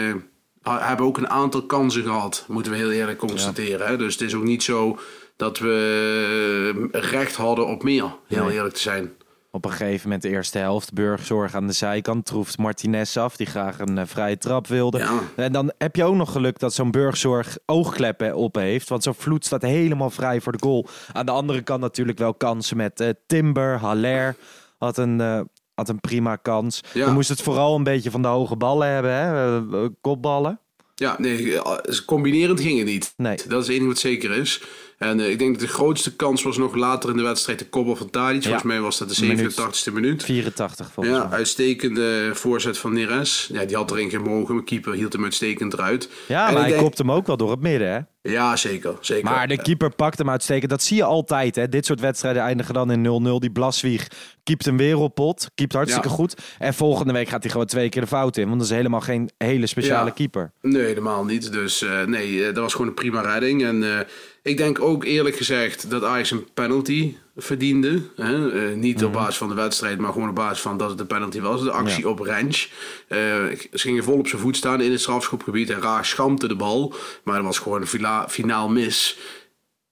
hebben 0.63 1.07
ook 1.07 1.17
een 1.19 1.31
aantal 1.31 1.63
kansen 1.67 2.03
gehad. 2.03 2.45
Moeten 2.49 2.73
we 2.73 2.79
heel 2.79 2.91
eerlijk 2.91 3.19
constateren. 3.19 3.87
Hè? 3.87 3.97
Dus 3.97 4.13
het 4.13 4.23
is 4.23 4.35
ook 4.35 4.43
niet 4.45 4.63
zo 4.63 4.99
dat 5.37 5.59
we 5.59 6.89
eh, 6.93 7.01
recht 7.11 7.37
hadden 7.37 7.67
op 7.67 7.83
meer. 7.83 8.15
Heel 8.27 8.45
Nee. 8.45 8.55
eerlijk 8.55 8.75
te 8.75 8.81
zijn. 8.81 9.13
Op 9.53 9.65
een 9.65 9.71
gegeven 9.71 10.03
moment 10.03 10.23
de 10.23 10.29
eerste 10.29 10.59
helft, 10.59 10.93
Burgzorg 10.93 11.55
aan 11.55 11.67
de 11.67 11.73
zijkant, 11.73 12.27
troeft 12.27 12.59
Martinez 12.59 13.17
af, 13.17 13.37
die 13.37 13.47
graag 13.47 13.79
een 13.79 13.99
eh, 13.99 14.07
vrije 14.07 14.39
trap 14.39 14.67
wilde. 14.67 14.99
Ja. 14.99 15.21
En 15.37 15.53
dan 15.53 15.73
heb 15.79 15.97
je 15.97 16.05
ook 16.05 16.15
nog 16.15 16.33
geluk 16.33 16.59
dat 16.59 16.75
zo'n 16.75 16.91
Burgzorg 16.91 17.59
oogkleppen 17.67 18.35
op 18.37 18.55
heeft, 18.55 18.89
want 18.89 19.03
zo'n 19.03 19.15
vloed 19.15 19.45
staat 19.45 19.63
helemaal 19.63 20.11
vrij 20.11 20.41
voor 20.41 20.53
de 20.53 20.59
goal. 20.63 20.87
Aan 21.13 21.27
de 21.27 21.33
andere 21.33 21.63
kant 21.63 21.81
natuurlijk 21.81 22.19
wel 22.19 22.35
kansen 22.35 22.77
met 22.77 23.01
eh, 23.01 23.09
Timber, 23.27 23.79
Haller 23.79 24.37
had 24.79 24.97
een, 24.99 25.49
had 25.81 25.89
een 25.89 26.01
prima 26.01 26.37
kans. 26.37 26.81
Ja. 26.93 27.05
We 27.07 27.13
moesten 27.13 27.35
het 27.37 27.45
vooral 27.45 27.77
een 27.77 27.83
beetje 27.83 28.11
van 28.11 28.23
de 28.23 28.29
hoge 28.29 28.57
ballen 28.57 28.89
hebben, 28.89 29.13
hè? 29.15 29.89
kopballen. 30.01 30.61
Ja, 30.95 31.15
nee, 31.19 31.61
eh, 31.63 31.99
combinerend 32.07 32.61
ging 32.61 32.79
het 32.79 32.87
niet. 32.87 33.13
Nee. 33.17 33.37
Dat 33.49 33.61
is 33.61 33.67
het 33.67 33.75
enige 33.77 33.87
wat 33.89 33.99
zeker 33.99 34.31
is. 34.31 34.63
En 34.99 35.21
eh, 35.21 35.31
ik 35.31 35.39
denk 35.39 35.51
dat 35.59 35.61
de 35.69 35.73
grootste 35.75 36.17
kans 36.17 36.43
was 36.43 36.57
nog 36.57 36.75
later 36.75 37.11
in 37.11 37.17
de 37.17 37.23
wedstrijd 37.23 37.59
de 37.59 37.69
koppel 37.69 37.97
van 37.97 38.11
Tadic. 38.11 38.43
Volgens 38.43 38.63
mij 38.63 38.81
was 38.81 38.99
dat 38.99 39.09
de 39.17 39.27
Minuut. 39.27 39.53
87e 39.61 39.93
minuut. 39.93 40.23
84 40.25 40.91
volgens 40.93 41.17
Ja, 41.17 41.25
mij. 41.29 41.39
uitstekende 41.39 42.31
voorzet 42.35 42.79
van 42.79 42.93
Neres. 42.93 43.49
Ja, 43.53 43.65
die 43.65 43.77
had 43.77 43.91
erin 43.91 44.11
gemogen. 44.11 44.55
Mijn 44.55 44.67
keeper 44.67 44.93
hield 44.93 45.13
hem 45.13 45.25
uitstekend 45.25 45.73
eruit. 45.73 46.09
Ja, 46.29 46.47
En 46.47 46.53
maar 46.53 46.63
hij 46.63 46.71
denk- 46.71 46.83
kopt 46.83 46.99
hem 46.99 47.13
ook 47.13 47.27
wel 47.27 47.37
door 47.37 47.51
het 47.51 47.61
midden, 47.61 47.93
hè? 47.93 47.99
Ja, 48.23 48.57
zeker. 48.57 48.95
zeker. 49.01 49.25
Maar 49.31 49.49
de 49.49 49.63
keeper 49.63 49.95
pakt 49.95 50.19
hem 50.19 50.31
uitstekend. 50.31 50.71
Dat 50.71 50.83
zie 50.83 50.97
je 50.97 51.05
altijd. 51.05 51.57
Hè. 51.57 51.69
Dit 51.69 51.87
soort 51.87 52.01
wedstrijden 52.01 52.43
eindigen 52.43 52.75
dan 52.75 52.91
in 52.91 53.03
0-0. 53.37 53.39
Die 53.39 53.51
Blaswieg 53.51 54.07
keept 54.43 54.67
een 54.67 54.77
wereldpot. 54.77 55.51
Keept 55.55 55.73
hartstikke 55.73 56.09
Ja. 56.09 56.15
goed. 56.15 56.35
En 56.59 56.75
volgende 56.75 57.13
week 57.13 57.29
gaat 57.29 57.43
hij 57.43 57.51
gewoon 57.53 57.67
twee 57.67 57.89
keer 57.89 58.01
de 58.03 58.07
fout 58.09 58.37
in. 58.37 58.47
Want 58.47 58.59
dat 58.59 58.69
is 58.71 58.77
helemaal 58.77 59.01
geen 59.01 59.31
hele 59.39 59.67
speciale 59.67 60.07
Ja. 60.07 60.13
keeper. 60.13 60.53
Nee, 60.61 60.83
helemaal 60.83 61.25
niet. 61.25 61.53
Dus 61.53 61.83
eh, 61.83 62.05
nee, 62.05 62.39
eh, 62.41 62.55
dat 62.55 62.63
was 62.63 62.73
gewoon 62.73 62.89
een 62.89 62.95
prima 62.95 63.21
redding. 63.21 63.65
En 63.65 63.83
eh, 63.99 64.07
ik 64.43 64.57
denk 64.57 64.81
ook 64.81 65.05
eerlijk 65.05 65.37
gezegd 65.37 65.91
dat 65.91 66.05
Ajax 66.05 66.31
een 66.31 66.49
penalty 66.55 67.15
verdiende. 67.37 68.03
Hè? 68.17 68.53
Eh, 68.71 68.77
niet 68.77 68.97
Mhm. 68.97 69.05
op 69.05 69.13
basis 69.13 69.37
van 69.37 69.49
de 69.49 69.55
wedstrijd, 69.55 69.99
maar 69.99 70.13
gewoon 70.13 70.29
op 70.29 70.35
basis 70.35 70.61
van 70.61 70.77
dat 70.79 70.91
het 70.91 71.01
een 71.01 71.07
penalty 71.07 71.41
was. 71.41 71.63
De 71.63 71.71
actie 71.71 72.09
op 72.09 72.19
Rens. 72.21 72.73
Eh, 73.09 73.19
ze 73.19 73.69
gingen 73.73 74.05
vol 74.05 74.19
op 74.19 74.29
zijn 74.29 74.41
voet 74.41 74.57
staan 74.57 74.81
in 74.81 74.91
het 74.91 75.01
strafschopgebied. 75.01 75.71
En 75.71 75.81
Raar 75.83 76.05
schampte 76.05 76.49
de 76.49 76.57
bal. 76.57 76.95
Maar 77.25 77.35
dat 77.37 77.45
was 77.45 77.59
gewoon 77.59 77.81
een 77.81 78.27
finaal 78.29 78.69
mis. 78.69 79.19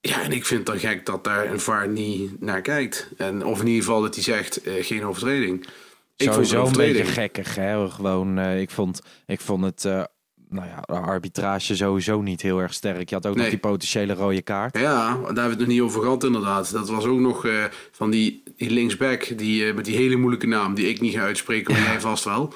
Ja, 0.01 0.21
en 0.21 0.31
ik 0.31 0.45
vind 0.45 0.67
het 0.67 0.81
dan 0.81 0.89
gek 0.89 1.05
dat 1.05 1.23
daar 1.23 1.51
een 1.51 1.59
VAR 1.59 1.87
niet 1.87 2.41
naar 2.41 2.61
kijkt. 2.61 3.09
En, 3.17 3.45
of 3.45 3.59
in 3.59 3.67
ieder 3.67 3.83
geval 3.83 4.01
dat 4.01 4.13
hij 4.15 4.23
zegt, 4.23 4.61
eh, 4.61 4.73
geen 4.85 5.05
overtreding. 5.05 5.67
Ik 6.17 6.33
vond 6.33 6.49
het 6.49 6.59
een 6.59 6.65
een 6.65 6.71
beetje 6.71 7.05
gekkig. 7.05 7.55
Hè. 7.55 7.89
Gewoon, 7.89 8.39
ik, 8.39 8.69
vond, 8.69 9.01
ik 9.25 9.39
vond 9.39 9.63
het... 9.65 10.07
nou 10.49 10.67
ja, 10.67 10.95
arbitrage 10.95 11.75
sowieso 11.75 12.21
niet 12.21 12.41
heel 12.41 12.59
erg 12.59 12.73
sterk. 12.73 13.09
Je 13.09 13.15
had 13.15 13.25
ook 13.25 13.35
nog 13.35 13.49
die 13.49 13.57
potentiële 13.57 14.13
rode 14.13 14.41
kaart. 14.41 14.77
Ja, 14.77 15.07
daar 15.07 15.15
hebben 15.15 15.43
we 15.43 15.49
het 15.49 15.59
nog 15.59 15.67
niet 15.67 15.81
over 15.81 16.01
gehad 16.01 16.23
inderdaad. 16.23 16.71
Dat 16.71 16.89
was 16.89 17.05
ook 17.05 17.19
nog 17.19 17.45
eh, 17.45 17.63
van 17.91 18.09
die, 18.09 18.43
die 18.57 18.69
linksback 18.69 19.37
die, 19.37 19.65
eh, 19.65 19.75
met 19.75 19.85
die 19.85 19.95
hele 19.95 20.15
moeilijke 20.15 20.47
naam 20.47 20.73
die 20.73 20.87
ik 20.87 21.01
niet 21.01 21.13
ga 21.13 21.21
uitspreken, 21.21 21.73
maar 21.73 21.83
jij 21.83 22.01
vast 22.01 22.23
wel. 22.23 22.53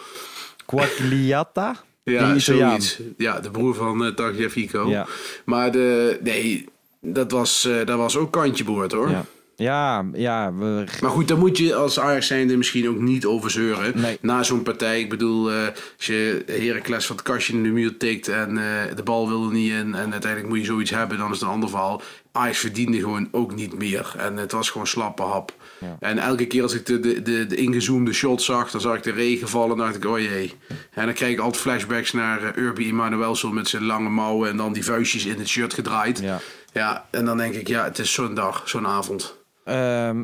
Quagliata? 0.65 1.75
Ja, 2.03 2.39
zoiets. 2.39 2.99
Ja, 3.17 3.39
de 3.39 3.51
broer 3.51 3.75
van 3.75 4.05
uh, 4.05 4.13
Tagliafico. 4.13 4.89
Ja. 4.89 5.07
Maar 5.45 5.71
de, 5.71 6.19
nee, 6.23 6.69
dat 7.01 7.31
was, 7.31 7.69
dat 7.85 7.97
was 7.97 8.17
ook 8.17 8.31
kantje 8.31 8.63
boord 8.63 8.91
hoor. 8.91 9.09
Ja. 9.09 9.25
Ja, 9.55 10.05
ja. 10.13 10.53
We, 10.53 10.85
Maar 11.01 11.11
goed, 11.11 11.27
daar 11.27 11.37
moet 11.37 11.57
je 11.57 11.75
als 11.75 11.99
Ajax 11.99 12.27
zijnde 12.27 12.57
misschien 12.57 12.89
ook 12.89 12.99
niet 12.99 13.25
over 13.25 13.51
zeuren. 13.51 14.01
Nee. 14.01 14.17
Na 14.21 14.43
zo'n 14.43 14.63
partij, 14.63 14.99
ik 14.99 15.09
bedoel, 15.09 15.51
eh, 15.51 15.67
als 15.97 16.05
je 16.05 16.43
Heracles 16.47 17.05
van 17.05 17.15
het 17.15 17.25
kastje 17.25 17.53
in 17.53 17.63
de 17.63 17.69
muur 17.69 17.97
tikt 17.97 18.27
en 18.27 18.57
eh, 18.57 18.95
de 18.95 19.03
bal 19.03 19.27
wil 19.27 19.45
er 19.45 19.51
niet 19.51 19.71
in 19.71 19.95
en 19.95 20.11
uiteindelijk 20.11 20.47
moet 20.47 20.59
je 20.59 20.65
zoiets 20.65 20.91
hebben, 20.91 21.17
dan 21.17 21.31
is 21.31 21.39
het 21.39 21.47
een 21.47 21.53
ander 21.53 21.69
verhaal. 21.69 22.01
Ajax 22.31 22.57
verdiende 22.57 22.99
gewoon 22.99 23.27
ook 23.31 23.55
niet 23.55 23.73
meer 23.73 24.13
en 24.17 24.37
het 24.37 24.51
was 24.51 24.69
gewoon 24.69 24.87
slappe 24.87 25.21
hap. 25.21 25.53
En 25.99 26.17
elke 26.17 26.45
keer 26.45 26.61
als 26.61 26.73
ik 26.73 26.85
de, 26.85 26.99
de, 26.99 27.21
de, 27.21 27.45
de 27.45 27.55
ingezoomde 27.55 28.13
shot 28.13 28.41
zag, 28.41 28.71
dan 28.71 28.81
zag 28.81 28.95
ik 28.95 29.03
de 29.03 29.11
regen 29.11 29.47
vallen 29.47 29.71
en 29.71 29.77
dacht 29.77 29.95
ik, 29.95 30.05
oh 30.05 30.19
jee. 30.19 30.53
En 30.91 31.05
dan 31.05 31.13
kreeg 31.13 31.31
ik 31.31 31.39
altijd 31.39 31.61
flashbacks 31.61 32.11
naar 32.13 32.41
uh, 32.41 32.63
Urbi 32.63 32.87
Emanuelson 32.87 33.53
met 33.53 33.67
zijn 33.67 33.85
lange 33.85 34.09
mouwen 34.09 34.49
en 34.49 34.57
dan 34.57 34.73
die 34.73 34.85
vuistjes 34.85 35.25
in 35.25 35.39
het 35.39 35.47
shirt 35.47 35.73
gedraaid. 35.73 36.19
Ja. 36.19 36.39
ja 36.73 37.05
en 37.11 37.25
dan 37.25 37.37
denk 37.37 37.53
ik, 37.53 37.67
ja, 37.67 37.83
het 37.83 37.99
is 37.99 38.13
zo'n 38.13 38.33
dag, 38.33 38.69
zo'n 38.69 38.87
avond. 38.87 39.42
Ehm, 39.63 40.23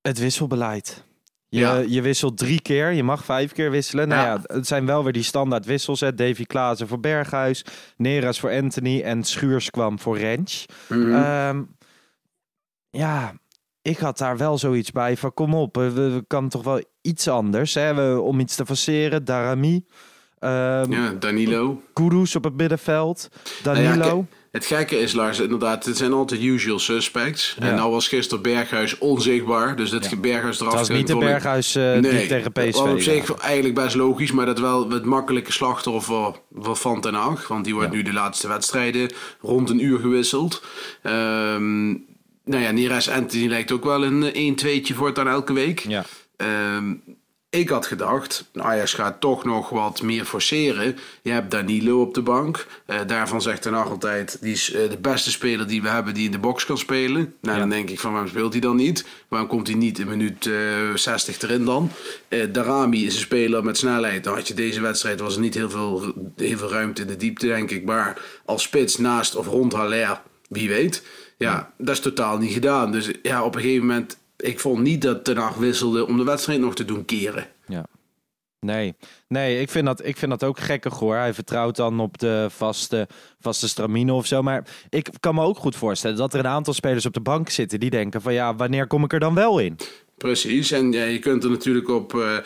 het 0.00 0.18
wisselbeleid. 0.18 1.06
Je, 1.50 1.58
Ja. 1.60 1.76
je 1.76 2.02
wisselt 2.02 2.38
drie 2.38 2.60
keer, 2.62 2.90
je 2.92 3.02
mag 3.02 3.24
vijf 3.24 3.52
keer 3.52 3.70
wisselen. 3.70 4.08
Nou 4.08 4.20
Ja. 4.20 4.32
ja, 4.34 4.54
het 4.54 4.66
zijn 4.66 4.86
wel 4.86 5.04
weer 5.04 5.12
die 5.12 5.22
standaard 5.22 5.64
wissels. 5.66 6.00
Hè. 6.00 6.14
Davy 6.14 6.44
Klaassen 6.44 6.88
voor 6.88 7.00
Berghuis, 7.00 7.64
Neres 7.96 8.40
voor 8.40 8.50
Anthony 8.50 9.02
en 9.02 9.24
Schuurs 9.24 9.70
kwam 9.70 9.98
voor 9.98 10.18
Rens. 10.18 10.66
Mhm. 10.88 11.12
Ehm, 11.14 11.62
ja, 12.90 13.32
ik 13.82 13.98
had 13.98 14.18
daar 14.18 14.36
wel 14.36 14.58
zoiets 14.58 14.90
bij 14.92 15.16
van 15.16 15.34
kom 15.34 15.54
op, 15.54 15.76
we, 15.76 15.90
we 15.92 16.24
kan 16.26 16.48
toch 16.48 16.62
wel 16.64 16.82
iets 17.00 17.28
anders. 17.28 17.74
Hè? 17.74 17.94
We, 17.94 18.20
om 18.20 18.40
iets 18.40 18.56
te 18.56 18.66
faceren, 18.66 19.24
Darami, 19.24 19.84
ehm 20.38 20.92
ja, 20.92 21.10
Danilo. 21.12 21.82
Kudus 21.92 22.36
op 22.36 22.44
het 22.44 22.54
middenveld, 22.56 23.28
Nou 23.64 23.78
ja, 23.78 23.88
Danilo. 23.96 24.26
Het 24.50 24.66
gekke 24.66 25.00
is, 25.00 25.12
Lars, 25.12 25.40
inderdaad, 25.40 25.84
het 25.84 25.96
zijn 25.96 26.12
altijd 26.12 26.42
usual 26.42 26.78
suspects. 26.78 27.56
Ja. 27.58 27.66
En 27.66 27.74
nou 27.74 27.90
was 27.90 28.08
gisteren 28.08 28.42
Berghuis 28.42 28.98
onzichtbaar. 28.98 29.76
Dus 29.76 29.90
dat 29.90 30.10
Ja. 30.10 30.16
Berghuis 30.16 30.60
eraf 30.60 30.72
het 30.72 30.80
was 30.80 30.96
niet 30.96 31.06
de 31.06 31.16
Berghuis 31.16 31.74
eh, 31.74 32.00
die 32.00 32.26
tegen 32.26 32.52
PSV 32.52 32.72
wat 32.72 32.92
op 32.92 33.00
zich 33.00 33.34
eigenlijk 33.34 33.74
best 33.74 33.94
logisch, 33.94 34.32
maar 34.32 34.46
dat 34.46 34.58
wel 34.58 34.90
het 34.90 35.04
makkelijke 35.04 35.52
slachtoffer 35.52 36.32
van 36.54 36.76
Van 36.76 37.00
ten 37.00 37.14
Hag. 37.14 37.48
Want 37.48 37.64
die 37.64 37.74
wordt 37.74 37.92
nu 37.92 38.02
de 38.02 38.12
laatste 38.12 38.48
wedstrijden 38.48 39.12
rond 39.40 39.70
een 39.70 39.84
uur 39.84 39.98
gewisseld. 39.98 40.62
Ehm 41.02 41.90
nou 42.48 42.62
ja, 42.62 42.70
Neres 42.70 43.10
Anthony 43.10 43.46
lijkt 43.46 43.72
ook 43.72 43.84
wel 43.84 44.04
een 44.04 44.56
1-2'tje 44.58 44.94
voortaan 44.94 45.28
elke 45.28 45.52
week. 45.52 45.78
Ja. 45.88 46.04
Ehm, 46.36 46.94
ik 47.50 47.68
had 47.68 47.86
gedacht, 47.86 48.50
Ajax 48.54 48.94
gaat 48.94 49.20
toch 49.20 49.44
nog 49.44 49.68
wat 49.68 50.02
meer 50.02 50.24
forceren. 50.24 50.96
Je 51.22 51.30
hebt 51.30 51.50
Danilo 51.50 52.00
op 52.00 52.14
de 52.14 52.22
bank. 52.22 52.66
Eh, 52.86 52.98
daarvan 53.06 53.42
zegt 53.42 53.62
Ten 53.62 53.72
Hag 53.72 53.90
altijd, 53.90 54.38
die 54.40 54.52
is 54.52 54.72
eh, 54.72 54.90
de 54.90 54.98
beste 54.98 55.30
speler 55.30 55.66
die 55.66 55.82
we 55.82 55.88
hebben 55.88 56.14
die 56.14 56.24
in 56.24 56.30
de 56.30 56.38
box 56.38 56.66
kan 56.66 56.78
spelen. 56.78 57.34
Nou, 57.40 57.58
dan 57.58 57.68
denk 57.68 57.90
ik 57.90 58.00
van, 58.00 58.10
waarom 58.12 58.30
speelt 58.30 58.52
hij 58.52 58.60
dan 58.60 58.76
niet? 58.76 59.06
Waarom 59.28 59.48
komt 59.48 59.66
hij 59.66 59.76
niet 59.76 59.98
in 59.98 60.08
minuut 60.08 60.46
eh 60.46 60.94
60 60.94 61.40
erin 61.40 61.64
dan? 61.64 61.90
Eh, 62.28 62.52
Darami 62.52 63.06
is 63.06 63.14
een 63.14 63.20
speler 63.20 63.64
met 63.64 63.76
snelheid. 63.76 64.24
Dan 64.24 64.34
had 64.34 64.48
je 64.48 64.54
deze 64.54 64.80
wedstrijd, 64.80 65.20
was 65.20 65.34
er 65.34 65.40
niet 65.40 65.54
heel 65.54 65.70
veel, 65.70 66.14
heel 66.36 66.58
veel 66.58 66.70
ruimte 66.70 67.02
in 67.02 67.08
de 67.08 67.16
diepte, 67.16 67.46
denk 67.46 67.70
ik. 67.70 67.84
Maar 67.84 68.22
als 68.44 68.62
spits 68.62 68.98
naast 68.98 69.36
of 69.36 69.46
rond 69.46 69.72
Haller, 69.72 70.20
wie 70.48 70.68
weet. 70.68 71.02
Ja, 71.38 71.72
dat 71.78 71.94
is 71.94 72.00
totaal 72.00 72.38
niet 72.38 72.52
gedaan. 72.52 72.92
Dus 72.92 73.10
ja, 73.22 73.44
op 73.44 73.54
een 73.54 73.60
gegeven 73.60 73.86
moment, 73.86 74.18
ik 74.38 74.60
vond 74.60 74.82
niet 74.82 75.02
dat 75.02 75.24
Ten 75.24 75.36
Hag 75.36 75.54
wisselde 75.54 76.06
om 76.06 76.16
de 76.16 76.24
wedstrijd 76.24 76.60
nog 76.60 76.74
te 76.74 76.84
doen 76.84 77.04
keren. 77.04 77.46
Ja. 77.66 77.86
Nee, 78.60 78.94
nee 79.28 79.60
ik, 79.60 79.70
vind 79.70 79.86
dat, 79.86 80.04
ik 80.06 80.16
vind 80.16 80.30
dat 80.30 80.44
ook 80.44 80.58
gekkig 80.58 80.98
hoor. 80.98 81.16
Hij 81.16 81.34
vertrouwt 81.34 81.76
dan 81.76 82.00
op 82.00 82.18
de 82.18 82.46
vaste, 82.50 83.08
vaste 83.40 83.68
stramine 83.68 84.12
of 84.12 84.26
zo. 84.26 84.42
Maar 84.42 84.64
ik 84.88 85.10
kan 85.20 85.34
me 85.34 85.42
ook 85.42 85.58
goed 85.58 85.76
voorstellen 85.76 86.16
dat 86.16 86.34
er 86.34 86.38
een 86.40 86.46
aantal 86.46 86.74
spelers 86.74 87.06
op 87.06 87.12
de 87.12 87.20
bank 87.20 87.48
zitten 87.48 87.80
die 87.80 87.90
denken 87.90 88.22
van 88.22 88.32
ja, 88.32 88.54
wanneer 88.54 88.86
kom 88.86 89.04
ik 89.04 89.12
er 89.12 89.20
dan 89.20 89.34
wel 89.34 89.58
in? 89.58 89.76
Precies, 90.18 90.70
en 90.70 90.92
ja, 90.92 91.04
je 91.04 91.18
kunt 91.18 91.44
er 91.44 91.50
natuurlijk 91.50 91.88
op, 91.88 92.14
eh 92.14 92.36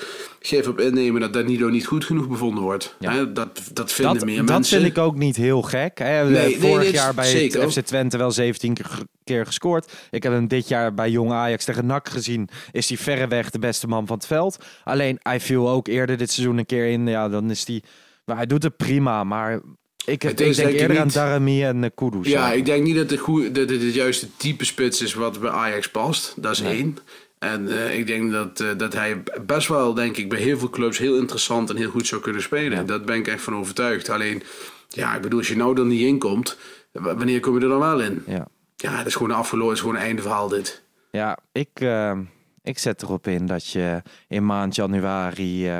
geef 0.40 0.68
op 0.68 0.80
innemen 0.80 1.20
dat 1.20 1.32
Danilo 1.32 1.68
niet 1.68 1.86
goed 1.86 2.04
genoeg 2.04 2.28
bevonden 2.28 2.62
wordt. 2.62 2.96
Ja. 2.98 3.12
Hè, 3.12 3.32
dat, 3.32 3.60
dat 3.72 3.92
vinden 3.92 4.14
Dat, 4.14 4.24
meer 4.24 4.36
dat 4.36 4.46
mensen. 4.48 4.80
vind 4.80 4.90
ik 4.90 4.98
ook 5.02 5.16
niet 5.16 5.36
heel 5.36 5.62
gek. 5.62 5.98
Hè. 5.98 6.24
Nee, 6.24 6.32
nee, 6.32 6.58
Vorig 6.60 6.82
nee, 6.82 6.92
jaar 6.92 7.14
bij 7.14 7.24
zeker. 7.24 7.70
FC 7.70 7.80
Twente 7.80 8.18
wel 8.18 8.30
17 8.30 8.76
keer, 9.24 9.46
gescoord. 9.46 9.92
Ik 10.10 10.22
heb 10.22 10.32
hem 10.32 10.48
dit 10.48 10.68
jaar 10.68 10.94
bij 10.94 11.10
Jong 11.10 11.32
Ajax 11.32 11.64
tegen 11.64 11.86
NAC 11.86 12.08
gezien. 12.08 12.48
Is 12.72 12.88
hij 12.88 12.98
verreweg 12.98 13.50
de 13.50 13.58
beste 13.58 13.86
man 13.86 14.06
van 14.06 14.16
het 14.16 14.26
veld. 14.26 14.56
Alleen 14.84 15.18
hij 15.22 15.40
viel 15.40 15.68
ook 15.68 15.86
eerder 15.88 16.16
dit 16.16 16.30
seizoen 16.30 16.58
een 16.58 16.66
keer 16.66 16.86
in. 16.86 17.06
Ja, 17.06 17.28
dan 17.28 17.50
is 17.50 17.66
hij... 17.66 17.82
Maar 18.24 18.36
hij 18.36 18.46
doet 18.46 18.62
het 18.62 18.76
prima, 18.76 19.24
maar... 19.24 19.60
Ik, 20.04 20.24
ik 20.24 20.36
denk 20.36 20.56
eerder 20.58 20.98
aan 20.98 21.04
niet- 21.04 21.14
Darami 21.14 21.64
en 21.64 21.82
uh, 21.82 21.88
Kudus. 21.94 22.26
Ja, 22.28 22.52
ik 22.52 22.64
denk 22.64 22.84
niet 22.84 22.96
dat, 22.96 23.08
de 23.08 23.16
goe- 23.16 23.50
dat 23.52 23.70
het 23.70 23.82
het 23.82 23.94
juiste 23.94 24.26
type 24.36 24.64
spits 24.64 25.02
is 25.02 25.14
wat 25.14 25.40
bij 25.40 25.50
Ajax 25.50 25.90
past. 25.90 26.34
Dat 26.36 26.52
is 26.52 26.60
één. 26.60 26.96
En 27.42 27.68
eh, 27.68 27.98
ik 27.98 28.06
denk 28.06 28.30
dat, 28.32 28.60
eh, 28.60 28.68
dat 28.76 28.92
hij 28.92 29.22
best 29.46 29.68
wel, 29.68 29.94
denk 29.94 30.16
ik, 30.16 30.28
bij 30.28 30.38
heel 30.38 30.58
veel 30.58 30.70
clubs 30.70 30.98
heel 30.98 31.16
interessant 31.16 31.70
en 31.70 31.76
heel 31.76 31.90
goed 31.90 32.06
zou 32.06 32.20
kunnen 32.20 32.42
spelen. 32.42 32.86
Daar 32.86 33.00
ben 33.00 33.16
ik 33.16 33.26
echt 33.28 33.42
van 33.42 33.54
overtuigd. 33.56 34.08
Alleen, 34.08 34.42
ja, 34.88 35.14
ik 35.16 35.22
bedoel, 35.22 35.38
als 35.38 35.48
je 35.48 35.56
nou 35.56 35.78
er 35.80 35.86
niet 35.86 36.00
in 36.06 36.18
komt, 36.18 36.56
w- 36.92 37.02
wanneer 37.04 37.40
kom 37.40 37.54
je 37.54 37.60
er 37.62 37.68
dan 37.68 37.78
wel 37.78 38.00
in? 38.00 38.22
Ja. 38.26 38.46
Ja, 38.76 38.96
dat 38.96 39.06
is 39.06 39.14
gewoon 39.14 39.30
afgelopen, 39.36 39.68
het 39.68 39.76
is 39.78 39.82
gewoon 39.84 39.96
een 40.00 40.06
einde 40.06 40.22
verhaal 40.22 40.48
dit. 40.48 40.82
Ja, 41.10 41.38
ik, 41.52 41.68
eh, 41.74 42.18
ik 42.62 42.78
zet 42.78 43.02
erop 43.02 43.26
in 43.26 43.46
dat 43.46 43.68
je 43.70 44.02
in 44.28 44.46
maand 44.46 44.74
januari... 44.74 45.70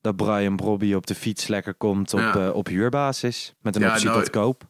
dat 0.00 0.16
Brian 0.16 0.56
Brobby 0.56 0.92
op 0.94 1.06
de 1.06 1.14
fiets 1.14 1.46
lekker 1.46 1.74
komt 1.74 2.14
op, 2.14 2.20
Ja. 2.20 2.50
op 2.50 2.66
huurbasis. 2.66 3.54
Met 3.62 3.76
een 3.76 3.82
Ja, 3.82 3.90
optie 3.90 4.06
nou, 4.06 4.18
tot 4.20 4.30
koop. 4.30 4.62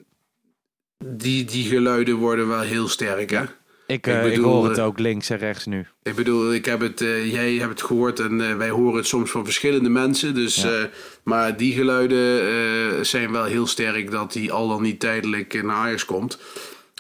Die, 1.05 1.45
die 1.45 1.65
geluiden 1.69 2.15
worden 2.17 2.49
wel 2.49 2.61
heel 2.61 2.89
sterk, 2.89 3.31
hè? 3.31 3.45
Ik, 3.87 4.07
ik 4.07 4.07
eh, 4.07 4.33
ik 4.33 4.39
hoor 4.39 4.69
het 4.69 4.79
eh, 4.79 4.85
ook 4.85 4.99
links 4.99 5.31
en 5.31 5.39
rechts 5.39 5.67
nu. 5.67 5.87
Ik 6.03 6.15
bedoel, 6.15 6.55
ik 6.55 6.65
heb 6.65 6.81
het, 6.81 7.01
eh, 7.01 7.33
jij 7.33 7.53
hebt 7.55 7.71
het 7.71 7.83
gehoord 7.83 8.21
en 8.21 8.59
wij 8.59 8.69
horen 8.71 8.97
het 8.97 9.07
soms 9.07 9.31
van 9.31 9.45
verschillende 9.45 9.89
mensen. 9.89 10.35
Dus, 10.35 10.63
Ja. 10.63 10.89
maar 11.25 11.57
die 11.57 11.73
geluiden 11.73 13.07
zijn 13.07 13.33
wel 13.33 13.45
heel 13.45 13.67
sterk 13.67 14.11
dat 14.11 14.35
hij 14.35 14.51
al 14.51 14.69
dan 14.69 14.83
niet 14.83 15.01
tijdelijk 15.01 15.63
naar 15.63 15.77
Ajax 15.77 16.05
komt. 16.05 16.39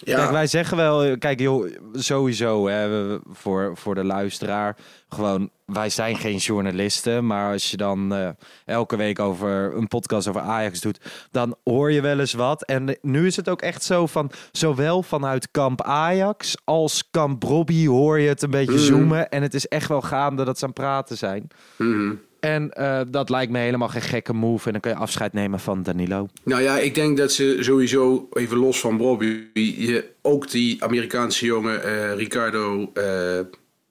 Ja, 0.04 0.16
Kijk, 0.16 0.30
wij 0.30 0.46
zeggen 0.46 0.76
wel, 0.76 1.18
kijk 1.18 1.40
joh, 1.40 1.70
sowieso 1.92 2.68
hè, 2.68 3.16
voor, 3.30 3.76
voor 3.76 3.94
de 3.94 4.04
luisteraar, 4.04 4.76
gewoon, 5.08 5.50
wij 5.64 5.90
zijn 5.90 6.16
geen 6.16 6.36
journalisten, 6.36 7.26
maar 7.26 7.52
als 7.52 7.70
je 7.70 7.76
dan 7.76 8.14
eh, 8.14 8.28
elke 8.64 8.96
week 8.96 9.18
over 9.18 9.76
een 9.76 9.88
podcast 9.88 10.28
over 10.28 10.40
Ajax 10.40 10.80
doet, 10.80 11.28
dan 11.30 11.56
hoor 11.64 11.92
je 11.92 12.00
wel 12.00 12.18
eens 12.18 12.32
wat. 12.32 12.64
En 12.64 12.98
nu 13.02 13.26
is 13.26 13.36
het 13.36 13.48
ook 13.48 13.62
echt 13.62 13.82
zo 13.82 14.06
van, 14.06 14.30
zowel 14.52 15.02
vanuit 15.02 15.50
kamp 15.50 15.82
Ajax 15.82 16.56
als 16.64 17.08
kamp 17.10 17.42
Robbie 17.42 17.90
hoor 17.90 18.20
je 18.20 18.28
het 18.28 18.42
een 18.42 18.50
beetje 18.50 18.78
zoomen 18.78 19.28
en 19.28 19.42
het 19.42 19.54
is 19.54 19.68
echt 19.68 19.88
wel 19.88 20.02
gaande 20.02 20.44
dat 20.44 20.58
ze 20.58 20.64
aan 20.64 20.70
het 20.70 20.80
praten 20.80 21.16
zijn. 21.16 21.48
mhm. 21.76 22.14
En 22.40 22.70
eh, 22.70 23.00
dat 23.08 23.30
lijkt 23.30 23.52
me 23.52 23.58
helemaal 23.58 23.88
geen 23.88 24.02
gekke 24.02 24.32
move 24.32 24.66
en 24.66 24.72
dan 24.72 24.80
kun 24.80 24.90
je 24.90 24.96
afscheid 24.96 25.32
nemen 25.32 25.60
van 25.60 25.82
Danilo. 25.82 26.28
Nou 26.42 26.62
ja, 26.62 26.78
ik 26.78 26.94
denk 26.94 27.16
dat 27.16 27.32
ze 27.32 27.56
sowieso, 27.60 28.28
even 28.32 28.56
los 28.56 28.80
van 28.80 28.96
Bobby, 28.96 29.40
je, 29.54 30.04
ook 30.22 30.50
die 30.50 30.84
Amerikaanse 30.84 31.46
jongen 31.46 31.84
eh, 31.84 32.14
Ricardo 32.14 32.92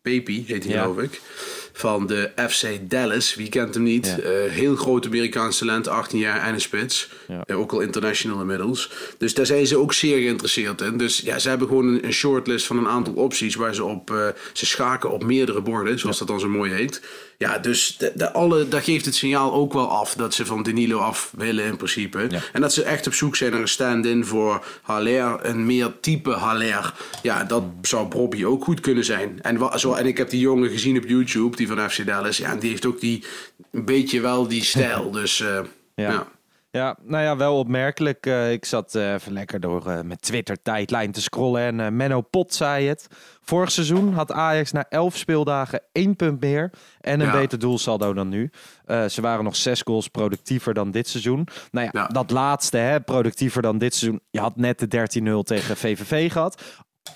Pepi, 0.01 0.43
heet 0.47 0.63
hij 0.63 0.73
Ja. 0.73 0.81
geloof 0.81 0.99
ik, 0.99 1.21
van 1.73 2.07
de 2.07 2.31
FC 2.49 2.65
Dallas, 2.81 3.35
wie 3.35 3.49
kent 3.49 3.73
hem 3.73 3.83
niet? 3.83 4.15
Ja. 4.17 4.29
Heel 4.49 4.75
groot 4.75 5.05
Amerikaans 5.05 5.57
talent, 5.57 5.87
18 5.87 6.19
jaar 6.19 6.41
en 6.41 6.53
een 6.53 6.61
spits. 6.61 7.09
Ja. 7.27 7.55
Ook 7.55 7.71
al 7.71 7.79
international 7.79 8.39
inmiddels. 8.39 8.91
Dus 9.17 9.33
daar 9.33 9.45
zijn 9.45 9.67
ze 9.67 9.77
ook 9.77 9.93
zeer 9.93 10.17
geïnteresseerd 10.17 10.81
in. 10.81 10.97
Dus 10.97 11.17
ja, 11.19 11.39
ze 11.39 11.49
hebben 11.49 11.67
gewoon 11.67 12.03
een, 12.03 12.13
shortlist 12.13 12.65
van 12.65 12.77
een 12.77 12.87
aantal 12.87 13.13
opties 13.13 13.55
waar 13.55 13.75
ze 13.75 13.83
op, 13.83 14.33
ze 14.53 14.65
schaken 14.65 15.11
op 15.11 15.23
meerdere 15.23 15.61
borden, 15.61 15.99
zoals 15.99 16.17
dat 16.17 16.27
dan 16.27 16.39
zo 16.39 16.47
mooi 16.47 16.71
heet. 16.71 17.01
Ja, 17.37 17.57
dus 17.57 17.95
de, 17.97 18.11
de 18.15 18.31
alle, 18.33 18.67
dat 18.67 18.83
geeft 18.83 19.05
het 19.05 19.15
signaal 19.15 19.53
ook 19.53 19.73
wel 19.73 19.89
af 19.89 20.13
dat 20.13 20.33
ze 20.33 20.45
van 20.45 20.63
Danilo 20.63 20.97
af 20.99 21.31
willen 21.37 21.65
in 21.65 21.77
principe. 21.77 22.25
Ja. 22.29 22.39
En 22.53 22.61
dat 22.61 22.73
ze 22.73 22.83
echt 22.83 23.07
op 23.07 23.13
zoek 23.13 23.35
zijn 23.35 23.51
naar 23.51 23.61
een 23.61 23.67
stand-in 23.67 24.25
voor 24.25 24.65
Haller, 24.81 25.45
een 25.45 25.65
meer 25.65 25.91
type 26.01 26.31
Haller. 26.31 26.93
Ja, 27.21 27.43
dat 27.43 27.63
zou 27.81 28.07
Bobby 28.07 28.45
ook 28.45 28.63
goed 28.63 28.79
kunnen 28.79 29.03
zijn. 29.05 29.41
En, 29.41 29.57
wa- 29.57 29.77
zo, 29.77 29.93
en 29.93 30.05
ik 30.05 30.17
heb 30.17 30.29
die 30.29 30.39
jongen 30.39 30.69
gezien 30.69 30.97
op 30.97 31.07
YouTube, 31.07 31.55
die 31.57 31.67
van 31.67 31.89
FC 31.89 32.05
Dallas. 32.05 32.37
Ja, 32.37 32.51
en 32.51 32.59
die 32.59 32.69
heeft 32.69 32.85
ook 32.85 32.99
die, 32.99 33.23
een 33.71 33.85
beetje 33.85 34.21
wel 34.21 34.47
die 34.47 34.63
stijl. 34.63 35.11
Dus 35.11 35.39
eh, 35.41 35.59
Ja. 35.95 36.11
ja. 36.11 36.27
Ja, 36.75 36.95
nou 37.03 37.23
ja, 37.23 37.37
wel 37.37 37.57
opmerkelijk. 37.57 38.25
Eh, 38.25 38.51
ik 38.51 38.65
zat 38.65 38.95
eh, 38.95 39.13
even 39.13 39.31
lekker 39.31 39.59
door 39.59 39.79
eh, 39.79 40.01
mijn 40.01 40.19
Twitter-tijdlijn 40.19 41.11
te 41.11 41.21
scrollen 41.21 41.79
en 41.79 41.95
Menno 41.95 42.21
Pot 42.21 42.53
zei 42.53 42.87
het. 42.87 43.07
Vorig 43.41 43.71
seizoen 43.71 44.13
had 44.13 44.31
Ajax 44.31 44.71
na 44.71 44.85
elf 44.89 45.17
speeldagen 45.17 45.81
één 45.91 46.15
punt 46.15 46.39
meer 46.41 46.71
en 47.01 47.19
een 47.19 47.25
Ja. 47.25 47.31
beter 47.31 47.59
doelsaldo 47.59 48.13
dan 48.13 48.29
nu. 48.29 48.51
Ze 49.09 49.21
waren 49.21 49.43
nog 49.43 49.55
zes 49.55 49.81
goals 49.81 50.07
productiever 50.07 50.73
dan 50.73 50.91
dit 50.91 51.07
seizoen. 51.07 51.47
Nou 51.71 51.85
ja, 51.91 52.01
Ja. 52.01 52.07
dat 52.07 52.31
laatste, 52.31 52.77
hè, 52.77 52.99
productiever 53.01 53.61
dan 53.61 53.77
dit 53.77 53.95
seizoen. 53.95 54.21
Je 54.29 54.39
had 54.39 54.55
net 54.55 54.79
de 54.79 54.87
13-0 54.87 55.43
tegen 55.43 55.77
VVV 55.77 56.31
gehad. 56.31 56.61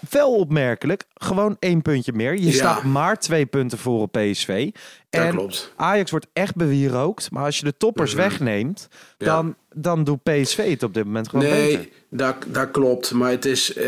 Wel 0.10 0.36
opmerkelijk, 0.36 1.06
gewoon 1.14 1.56
één 1.60 1.82
puntje 1.82 2.14
meer. 2.14 2.34
Je 2.34 2.46
Ja. 2.46 2.52
staat 2.52 2.84
maar 2.84 3.20
twee 3.20 3.46
punten 3.46 3.78
voor 3.78 4.02
op 4.02 4.12
PSV. 4.12 4.70
Dat 5.10 5.22
en 5.22 5.32
klopt. 5.32 5.74
Ajax 5.76 6.12
wordt 6.12 6.28
echt 6.34 6.56
bewierookt. 6.56 7.32
Maar 7.32 7.44
als 7.44 7.58
je 7.58 7.64
de 7.66 7.78
toppers 7.78 8.14
Mhm. 8.14 8.22
wegneemt, 8.22 8.88
Ja. 9.18 9.26
dan, 9.26 9.56
dan 9.74 10.04
doet 10.04 10.24
PSV 10.24 10.70
het 10.70 10.84
op 10.84 10.94
dit 10.94 11.06
moment 11.06 11.30
gewoon 11.30 11.46
beter. 11.46 11.78
Nee, 11.78 11.92
dat, 12.10 12.36
dat 12.48 12.72
klopt. 12.72 13.12
Maar 13.14 13.32
het 13.32 13.46
is, 13.46 13.74
eh, 13.74 13.86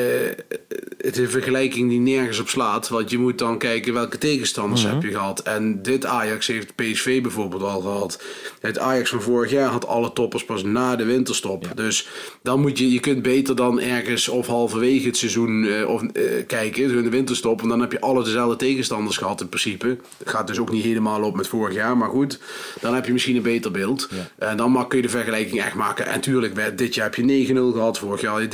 het 0.97 1.17
is 1.17 1.17
een 1.17 1.29
vergelijking 1.29 1.89
die 1.89 1.99
nergens 1.99 2.39
op 2.39 2.47
slaat. 2.49 2.89
Want 2.89 3.09
je 3.09 3.17
moet 3.17 3.37
dan 3.37 3.57
kijken 3.57 3.93
welke 3.93 4.17
tegenstanders 4.17 4.83
Mhm. 4.83 4.93
heb 4.93 5.03
je 5.03 5.09
gehad. 5.11 5.39
En 5.39 5.81
dit 5.81 6.05
Ajax 6.05 6.47
heeft 6.47 6.75
PSV 6.75 7.21
bijvoorbeeld 7.21 7.63
al 7.63 7.81
gehad. 7.81 8.23
Het 8.59 8.79
Ajax 8.79 9.09
van 9.09 9.21
vorig 9.21 9.51
jaar 9.51 9.69
had 9.69 9.87
alle 9.87 10.13
toppers 10.13 10.45
pas 10.45 10.63
na 10.63 10.95
de 10.95 11.03
winterstop. 11.03 11.71
Dus 11.75 12.07
dan 12.43 12.59
moet 12.61 12.77
je, 12.77 12.91
je 12.91 12.99
kunt 12.99 13.21
beter 13.21 13.55
dan 13.55 13.79
ergens 13.79 14.27
of 14.27 14.47
halverwege 14.47 15.05
het 15.07 15.17
seizoen 15.17 15.65
eh, 15.67 15.87
of, 15.89 16.03
eh, 16.03 16.23
kijken, 16.47 16.83
in 16.97 17.03
de 17.03 17.09
winterstop. 17.09 17.57
Want 17.59 17.71
dan 17.71 17.81
heb 17.81 17.91
je 17.91 18.01
alle 18.01 18.23
dezelfde 18.23 18.55
tegenstanders 18.55 19.17
gehad 19.17 19.41
in 19.41 19.49
principe. 19.49 19.97
Het 20.17 20.29
gaat 20.29 20.47
dus 20.47 20.59
ook 20.59 20.71
niet 20.71 20.83
helemaal 20.83 21.10
op 21.19 21.35
met 21.35 21.47
vorig 21.47 21.73
jaar. 21.75 21.97
Maar 21.97 22.09
goed, 22.09 22.39
dan 22.81 22.93
heb 22.95 23.05
je 23.05 23.11
misschien 23.13 23.35
een 23.35 23.41
beter 23.41 23.71
beeld. 23.71 24.09
En 24.37 24.57
dan 24.57 24.71
mag- 24.71 24.87
kun 24.87 24.97
je 24.97 25.03
de 25.03 25.09
vergelijking 25.09 25.61
echt 25.61 25.75
maken. 25.75 26.05
En 26.05 26.21
tuurlijk, 26.21 26.77
dit 26.77 26.95
jaar 26.95 27.05
heb 27.05 27.15
je 27.15 27.23
9-0 27.23 27.71
gehad. 27.73 27.97
Vorig 27.99 28.21
jaar 28.21 28.31
had 28.31 28.41
je 28.41 28.47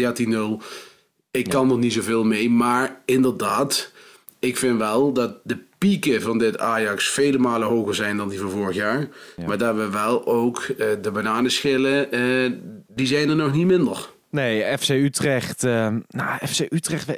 13-0. 0.59 0.63
Ik 1.31 1.49
kan 1.49 1.71
er 1.71 1.77
niet 1.77 1.93
zoveel 1.93 2.23
mee. 2.23 2.49
Maar 2.49 3.01
inderdaad, 3.05 3.91
ik 4.39 4.57
vind 4.57 4.77
wel 4.77 5.13
dat 5.13 5.35
de 5.43 5.57
pieken 5.77 6.21
van 6.21 6.37
dit 6.37 6.59
Ajax 6.59 7.09
vele 7.09 7.37
malen 7.37 7.67
hoger 7.67 7.95
zijn 7.95 8.17
dan 8.17 8.29
die 8.29 8.39
van 8.39 8.49
vorig 8.49 8.75
jaar. 8.75 9.07
Maar 9.45 9.57
dat 9.57 9.75
we 9.75 9.89
wel 9.89 10.25
ook 10.27 10.61
eh, 10.77 10.87
de 11.01 11.11
bananenschillen, 11.11 12.11
eh, 12.11 12.51
die 12.87 13.07
zijn 13.07 13.29
er 13.29 13.35
nog 13.35 13.53
niet 13.53 13.65
minder. 13.67 14.09
Nee, 14.29 14.77
FC 14.77 14.89
Utrecht. 14.89 15.63
eh, 15.63 15.87
nou, 16.09 16.47
FC 16.47 16.59
Utrecht, 16.69 17.17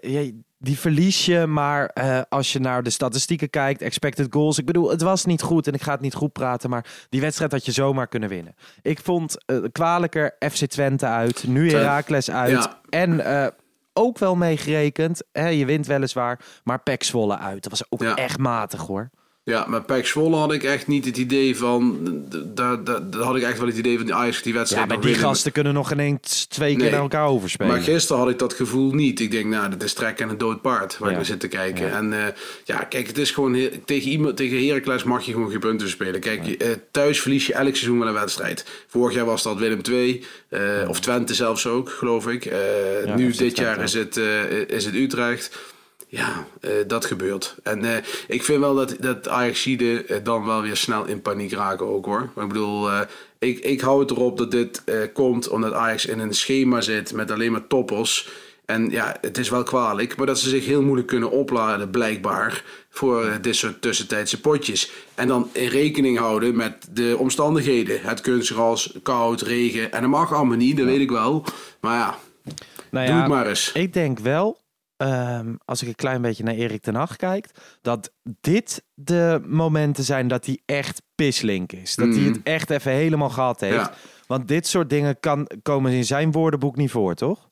die 0.59 0.79
verlies 0.79 1.25
je. 1.25 1.45
Maar 1.45 1.85
eh, 1.85 2.21
als 2.29 2.53
je 2.53 2.59
naar 2.59 2.83
de 2.83 2.89
statistieken 2.89 3.49
kijkt, 3.49 3.81
expected 3.81 4.27
goals. 4.29 4.57
Ik 4.57 4.65
bedoel, 4.65 4.89
het 4.89 5.01
was 5.01 5.25
niet 5.25 5.41
goed 5.41 5.67
en 5.67 5.73
ik 5.73 5.81
ga 5.81 5.91
het 5.91 6.01
niet 6.01 6.13
goed 6.13 6.31
praten. 6.33 6.69
Maar 6.69 6.85
die 7.09 7.21
wedstrijd 7.21 7.51
had 7.51 7.65
je 7.65 7.71
zomaar 7.71 8.07
kunnen 8.07 8.29
winnen. 8.29 8.55
Ik 8.81 8.99
vond 9.03 9.45
eh, 9.45 9.57
kwalijker 9.71 10.35
FC 10.51 10.65
Twente 10.65 11.05
uit. 11.05 11.43
Nu 11.47 11.71
Heracles 11.71 12.31
uit. 12.31 12.51
ja. 12.51 12.79
En 12.89 13.19
eh, 13.25 13.47
ook 13.93 14.17
wel 14.17 14.35
meegerekend. 14.35 15.23
Hè, 15.31 15.47
je 15.47 15.65
wint 15.65 15.87
weliswaar. 15.87 16.39
Maar 16.63 16.79
Pek 16.83 17.03
Zwolle 17.03 17.37
uit. 17.37 17.63
Dat 17.63 17.71
was 17.71 17.83
ook 17.89 18.01
Ja. 18.01 18.15
echt 18.15 18.37
matig 18.37 18.81
hoor. 18.81 19.09
Ja, 19.49 19.65
met 19.67 19.85
Pek 19.85 20.07
Zwolle 20.07 20.35
had 20.35 20.53
ik 20.53 20.63
echt 20.63 20.87
niet 20.87 21.05
het 21.05 21.17
idee 21.17 21.57
van... 21.57 21.97
Daar, 22.53 22.83
daar, 22.83 23.09
daar 23.09 23.21
had 23.21 23.35
ik 23.35 23.43
echt 23.43 23.57
wel 23.57 23.67
het 23.67 23.77
idee 23.77 23.95
van 23.97 24.05
die 24.05 24.15
Ajax 24.15 24.41
die 24.41 24.53
wedstrijd 24.53 24.89
Ja, 24.89 24.95
maar 24.95 25.05
die 25.05 25.15
gasten 25.15 25.51
kunnen 25.51 25.73
nog 25.73 25.91
ineens 25.91 26.45
twee 26.45 26.69
keer 26.73 26.81
Nee. 26.81 26.91
naar 26.91 26.99
elkaar 26.99 27.27
overspelen. 27.27 27.71
Maar 27.71 27.81
gisteren 27.81 28.21
had 28.21 28.31
ik 28.31 28.39
dat 28.39 28.53
gevoel 28.53 28.91
niet. 28.93 29.19
Ik 29.19 29.31
denk, 29.31 29.45
nou, 29.45 29.69
dat 29.69 29.83
is 29.83 29.93
trekken 29.93 30.25
en 30.25 30.31
een 30.31 30.37
dood 30.37 30.61
paard 30.61 30.97
waar 30.97 31.07
Ja. 31.07 31.09
ik 31.09 31.15
naar 31.15 31.25
zit 31.25 31.39
te 31.39 31.47
kijken. 31.47 31.87
Ja. 31.87 31.97
En 31.97 32.13
eh, 32.13 32.33
ja, 32.63 32.77
kijk, 32.77 33.07
het 33.07 33.17
is 33.17 33.31
gewoon 33.31 33.57
tegen 33.85 34.09
iemand, 34.11 34.37
tegen 34.37 34.67
Heracles 34.67 35.03
mag 35.03 35.25
je 35.25 35.31
gewoon 35.31 35.49
geen 35.49 35.59
punten 35.59 35.89
spelen. 35.89 36.19
Kijk, 36.19 36.47
eh, 36.47 36.67
thuis 36.91 37.21
verlies 37.21 37.47
je 37.47 37.53
elk 37.53 37.75
seizoen 37.75 37.99
wel 37.99 38.07
een 38.07 38.13
wedstrijd. 38.13 38.65
Vorig 38.87 39.15
jaar 39.15 39.25
was 39.25 39.43
dat 39.43 39.57
Willem 39.57 39.81
II, 39.89 40.23
eh, 40.49 40.61
of 40.87 40.99
Twente 40.99 41.33
zelfs 41.33 41.67
ook, 41.67 41.89
geloof 41.89 42.27
ik. 42.27 42.51
Nu 43.15 43.31
dit 43.31 43.57
jaar 43.57 43.83
is 43.83 43.93
het, 43.93 44.17
is 44.67 44.85
het 44.85 44.95
Utrecht. 44.95 45.57
Ja, 46.11 46.45
eh, 46.61 46.71
dat 46.87 47.05
gebeurt. 47.05 47.55
En 47.63 47.85
eh, 47.85 48.03
ik 48.27 48.43
vind 48.43 48.59
wel 48.59 48.75
dat, 48.75 48.95
dat 48.99 49.27
Ajaxide 49.27 50.05
eh, 50.05 50.17
dan 50.23 50.45
wel 50.45 50.61
weer 50.61 50.75
snel 50.75 51.05
in 51.05 51.21
paniek 51.21 51.51
raken 51.51 51.85
ook 51.85 52.05
hoor. 52.05 52.29
Maar 52.35 52.43
ik 52.43 52.51
bedoel, 52.51 52.89
ik, 53.39 53.59
ik 53.59 53.81
hou 53.81 53.99
het 53.99 54.11
erop 54.11 54.37
dat 54.37 54.51
dit 54.51 54.83
komt 55.13 55.47
omdat 55.47 55.73
Ajax 55.73 56.05
in 56.05 56.19
een 56.19 56.33
schema 56.33 56.81
zit 56.81 57.13
met 57.13 57.31
alleen 57.31 57.51
maar 57.51 57.67
toppers. 57.67 58.29
En 58.65 58.89
ja, 58.89 59.17
het 59.21 59.37
is 59.37 59.49
wel 59.49 59.63
kwalijk, 59.63 60.15
maar 60.17 60.25
dat 60.25 60.39
ze 60.39 60.49
zich 60.49 60.65
heel 60.65 60.81
moeilijk 60.81 61.07
kunnen 61.07 61.31
opladen 61.31 61.89
blijkbaar 61.89 62.63
voor 62.89 63.37
dit 63.41 63.55
soort 63.55 63.81
tussentijdse 63.81 64.39
potjes. 64.41 64.91
En 65.15 65.27
dan 65.27 65.49
in 65.51 65.67
rekening 65.67 66.17
houden 66.17 66.55
met 66.55 66.87
de 66.91 67.15
omstandigheden. 67.17 67.99
Het 68.01 68.21
kunstgras, 68.21 68.93
koud, 69.03 69.41
regen. 69.41 69.91
En 69.91 70.01
dat 70.01 70.09
mag 70.09 70.33
allemaal 70.33 70.57
niet, 70.57 70.77
dat 70.77 70.85
weet 70.85 70.99
ik 70.99 71.11
wel. 71.11 71.43
Maar 71.79 71.97
ja, 71.97 72.17
Nou 72.89 73.05
doe 73.05 73.15
ja, 73.15 73.21
het 73.21 73.29
maar 73.29 73.47
eens. 73.47 73.71
Ik 73.71 73.93
denk 73.93 74.19
wel, 74.19 74.58
ehm, 74.99 75.53
als 75.65 75.81
ik 75.81 75.87
een 75.87 75.95
klein 75.95 76.21
beetje 76.21 76.43
naar 76.43 76.53
Erik 76.53 76.81
ten 76.81 76.95
Hag 76.95 77.15
kijk, 77.15 77.49
dat 77.81 78.11
dit 78.41 78.83
de 78.93 79.41
momenten 79.47 80.03
zijn 80.03 80.27
dat 80.27 80.45
hij 80.45 80.59
echt 80.65 81.01
pislink 81.15 81.71
is. 81.71 81.95
Dat 81.95 82.15
hij 82.15 82.23
het 82.23 82.39
echt 82.43 82.69
even 82.69 82.91
helemaal 82.91 83.29
gehad 83.29 83.59
heeft. 83.59 83.75
Ja. 83.75 83.93
Want 84.27 84.47
dit 84.47 84.67
soort 84.67 84.89
dingen 84.89 85.19
kan, 85.19 85.49
komen 85.61 85.91
in 85.91 86.05
zijn 86.05 86.31
woordenboek 86.31 86.75
niet 86.75 86.91
voor, 86.91 87.15
toch? 87.15 87.49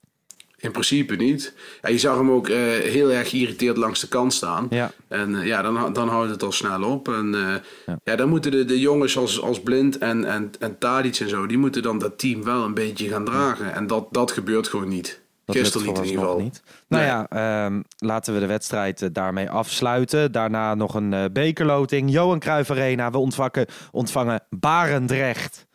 In 0.60 0.72
principe 0.72 1.16
niet. 1.16 1.54
Ja, 1.82 1.90
je 1.90 1.98
zag 1.98 2.18
hem 2.18 2.32
ook 2.32 2.48
eh, 2.48 2.58
heel 2.68 3.12
erg 3.12 3.30
geïrriteerd 3.30 3.78
langs 3.78 4.00
de 4.00 4.08
kant 4.08 4.34
staan. 4.34 4.68
Ja. 4.70 4.92
En 5.08 5.36
eh, 5.36 5.46
ja, 5.46 5.62
dan, 5.62 5.94
dan 5.94 6.08
houdt 6.08 6.30
het 6.32 6.44
al 6.44 6.52
snel 6.52 6.84
op. 6.84 7.08
En 7.08 7.36
eh, 7.36 7.56
Ja. 7.86 8.00
ja. 8.04 8.16
dan 8.16 8.30
moeten 8.30 8.52
de, 8.52 8.66
de 8.66 8.80
jongens 8.80 9.18
als, 9.18 9.42
als 9.42 9.62
Blind 9.62 9.98
en, 9.98 10.26
en, 10.26 10.52
en 10.60 10.78
Tadic 10.78 11.16
en 11.16 11.30
zo... 11.30 11.46
die 11.46 11.58
moeten 11.58 11.82
dan 11.82 12.00
dat 12.00 12.20
team 12.20 12.44
wel 12.44 12.64
een 12.64 12.74
beetje 12.74 13.08
gaan 13.08 13.26
dragen. 13.26 13.74
En 13.74 13.88
dat, 13.88 14.08
dat 14.12 14.32
gebeurt 14.32 14.68
gewoon 14.68 14.88
niet. 14.88 15.22
Dat 15.48 15.56
Gisteren 15.56 15.86
lukt 15.88 15.98
niet 16.00 16.06
in 16.08 16.12
ieder 16.12 16.26
geval. 16.28 16.44
Niet. 16.44 16.62
Nou 16.88 17.04
Nee. 17.04 17.12
ja, 17.12 17.28
ehm, 17.30 17.82
laten 17.98 18.34
we 18.34 18.40
de 18.40 18.46
wedstrijd 18.46 19.02
eh, 19.02 19.10
daarmee 19.12 19.50
afsluiten. 19.50 20.32
Daarna 20.32 20.76
nog 20.76 20.94
een 20.96 21.14
eh, 21.14 21.24
bekerloting. 21.34 22.12
Johan 22.12 22.40
Cruijff 22.40 22.70
Arena. 22.72 23.12
We 23.12 23.18
ontvangen, 23.18 23.66
ontvangen 23.92 24.44
Barendrecht. 24.50 25.66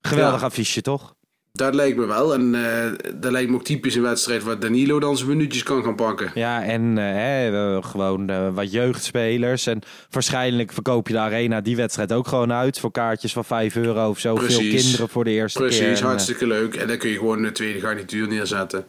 Geweldig 0.00 0.40
Ja. 0.40 0.46
affiche, 0.46 0.80
toch? 0.80 1.16
Dat 1.52 1.74
lijkt 1.74 1.96
me 1.96 2.06
wel. 2.06 2.34
En 2.34 2.54
eh, 2.54 2.92
dat 3.16 3.32
lijkt 3.32 3.50
me 3.50 3.56
ook 3.56 3.64
typisch 3.64 3.94
een 3.94 4.02
wedstrijd... 4.02 4.42
waar 4.42 4.58
Danilo 4.58 5.00
dan 5.00 5.16
zijn 5.16 5.28
minuutjes 5.28 5.62
kan 5.62 5.82
gaan 5.82 5.94
pakken. 5.94 6.30
Ja, 6.34 6.62
en 6.64 6.98
eh, 6.98 7.04
hè, 7.04 7.82
gewoon 7.82 8.54
wat 8.54 8.72
jeugdspelers. 8.72 9.66
En 9.66 9.80
waarschijnlijk 10.10 10.72
verkoop 10.72 11.06
je 11.08 11.12
de 11.14 11.20
Arena 11.20 11.60
die 11.60 11.76
wedstrijd 11.76 12.12
ook 12.12 12.28
gewoon 12.28 12.52
uit. 12.52 12.80
Voor 12.80 12.90
kaartjes 12.90 13.32
van 13.32 13.44
5 13.44 13.76
euro 13.76 14.08
of 14.08 14.18
zo. 14.18 14.36
Veel 14.36 14.44
Precies. 14.46 14.82
kinderen 14.82 15.08
voor 15.08 15.24
de 15.24 15.30
eerste 15.30 15.58
keer. 15.58 15.68
Precies, 15.68 15.86
En, 15.86 15.94
eh, 15.94 16.02
hartstikke 16.02 16.46
leuk. 16.46 16.74
En 16.74 16.88
dan 16.88 16.98
kun 16.98 17.10
je 17.10 17.18
gewoon 17.18 17.42
de 17.42 17.52
tweede 17.52 17.80
garnituur 17.80 18.28
neerzetten. 18.28 18.84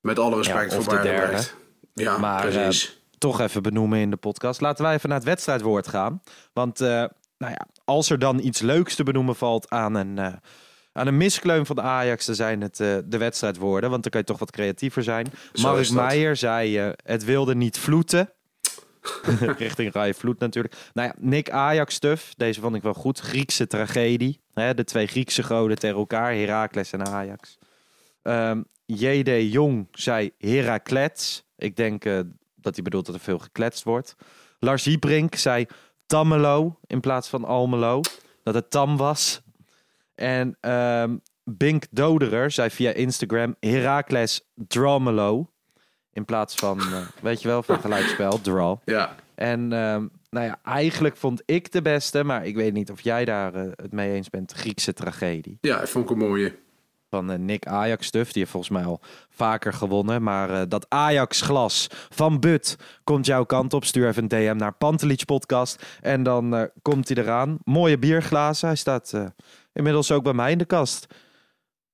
Met 0.00 0.18
alle 0.18 0.36
respect 0.36 0.72
Ja, 0.72 0.80
voor 0.80 0.92
de. 1.02 1.08
Barendrecht. 1.08 1.56
Ja, 1.94 2.18
Maar, 2.18 2.46
precies. 2.46 3.00
toch 3.18 3.40
even 3.40 3.62
benoemen 3.62 3.98
in 3.98 4.10
de 4.10 4.16
podcast. 4.16 4.60
Laten 4.60 4.84
wij 4.84 4.94
even 4.94 5.08
naar 5.08 5.18
het 5.18 5.26
wedstrijdwoord 5.26 5.88
gaan. 5.88 6.22
Want 6.52 6.80
eh, 6.80 6.88
nou 7.38 7.52
ja, 7.52 7.66
als 7.84 8.10
er 8.10 8.18
dan 8.18 8.38
iets 8.38 8.60
leuks 8.60 8.94
te 8.94 9.02
benoemen 9.02 9.36
valt 9.36 9.70
aan 9.70 9.94
een, 9.94 10.18
eh, 10.18 10.32
aan 10.92 11.06
een 11.06 11.16
miskleun 11.16 11.66
van 11.66 11.76
de 11.76 11.82
Ajax, 11.82 12.26
dan 12.26 12.34
zijn 12.34 12.60
het 12.60 12.80
eh, 12.80 12.96
de 13.04 13.18
wedstrijdwoorden. 13.18 13.90
Want 13.90 14.02
dan 14.02 14.10
kan 14.10 14.20
je 14.20 14.26
toch 14.26 14.38
wat 14.38 14.50
creatiever 14.50 15.02
zijn. 15.02 15.26
Mark 15.60 15.76
dat. 15.76 15.90
Meijer 15.90 16.36
zei, 16.36 16.78
eh, 16.78 16.88
het 17.04 17.24
wilde 17.24 17.54
niet 17.54 17.78
vloeten. 17.78 18.32
Richting 19.58 19.92
Rai 19.92 20.14
Vloed 20.14 20.38
natuurlijk. 20.38 20.74
Nou 20.92 21.08
ja, 21.08 21.14
Nick 21.18 21.50
Ajax 21.50 21.94
stuff. 21.94 22.34
Deze 22.36 22.60
vond 22.60 22.74
ik 22.74 22.82
wel 22.82 22.94
goed. 22.94 23.18
Griekse 23.20 23.66
tragedie. 23.66 24.40
Hè, 24.54 24.74
de 24.74 24.84
twee 24.84 25.06
Griekse 25.06 25.42
goden 25.42 25.78
tegen 25.78 25.96
elkaar. 25.96 26.32
Heracles 26.32 26.92
en 26.92 27.06
Ajax. 27.06 27.58
Ehm 28.22 28.60
J.D. 28.94 29.52
Jong 29.52 29.88
zei 29.92 30.32
Heraclets. 30.38 31.44
Ik 31.56 31.76
denk 31.76 32.04
eh, 32.04 32.20
dat 32.54 32.74
hij 32.74 32.82
bedoelt 32.84 33.06
dat 33.06 33.14
er 33.14 33.20
veel 33.20 33.38
gekletst 33.38 33.84
wordt. 33.84 34.16
Lars 34.58 34.84
Hiebrink 34.84 35.34
zei 35.34 35.66
Tammelo 36.06 36.78
in 36.86 37.00
plaats 37.00 37.28
van 37.28 37.44
Almelo. 37.44 38.00
Dat 38.42 38.54
het 38.54 38.70
Tam 38.70 38.96
was. 38.96 39.42
En 40.14 40.56
ehm, 40.60 41.16
Bink 41.44 41.84
Doderer 41.90 42.50
zei 42.50 42.70
via 42.70 42.92
Instagram 42.92 43.56
Heracles 43.60 44.40
Dramelo. 44.54 45.50
In 46.12 46.24
plaats 46.24 46.54
van, 46.54 46.80
eh, 46.80 47.06
weet 47.22 47.42
je 47.42 47.48
wel, 47.48 47.62
van 47.62 47.80
gelijkspel, 47.80 48.40
draw. 48.40 48.76
Ja. 48.84 49.14
En 49.34 49.72
ehm, 49.72 50.06
nou 50.30 50.46
ja, 50.46 50.58
eigenlijk 50.62 51.16
vond 51.16 51.42
ik 51.44 51.72
de 51.72 51.82
beste, 51.82 52.24
maar 52.24 52.46
ik 52.46 52.54
weet 52.54 52.72
niet 52.72 52.90
of 52.90 53.00
jij 53.00 53.24
daar 53.24 53.54
eh, 53.54 53.70
het 53.74 53.92
mee 53.92 54.12
eens 54.12 54.30
bent, 54.30 54.52
Griekse 54.52 54.92
tragedie. 54.92 55.58
ja, 55.60 55.80
ik 55.80 55.88
vond 55.88 56.04
ik 56.04 56.10
een 56.10 56.18
mooie. 56.18 56.54
Van 57.10 57.30
eh, 57.30 57.38
Nick 57.38 57.66
Ajax 57.66 58.06
Stuff, 58.06 58.32
die 58.32 58.38
heeft 58.40 58.50
volgens 58.50 58.72
mij 58.72 58.84
al 58.84 59.00
vaker 59.30 59.72
gewonnen. 59.72 60.22
Maar 60.22 60.50
eh, 60.50 60.62
dat 60.68 60.86
Ajax 60.88 61.40
glas 61.40 61.86
van 62.08 62.40
But 62.40 62.76
komt 63.04 63.26
jouw 63.26 63.44
kant 63.44 63.74
op. 63.74 63.84
Stuur 63.84 64.08
even 64.08 64.22
een 64.22 64.28
DM 64.28 64.56
naar 64.56 64.72
Pantelich 64.72 65.24
Podcast. 65.24 65.82
En 66.00 66.22
dan 66.22 66.54
eh, 66.56 66.62
komt 66.82 67.08
hij 67.08 67.16
eraan. 67.22 67.58
Mooie 67.64 67.98
bierglazen. 67.98 68.66
Hij 68.68 68.76
staat 68.76 69.12
inmiddels 69.72 70.10
ook 70.12 70.22
bij 70.22 70.32
mij 70.32 70.52
in 70.52 70.58
de 70.58 70.64
kast. 70.64 71.06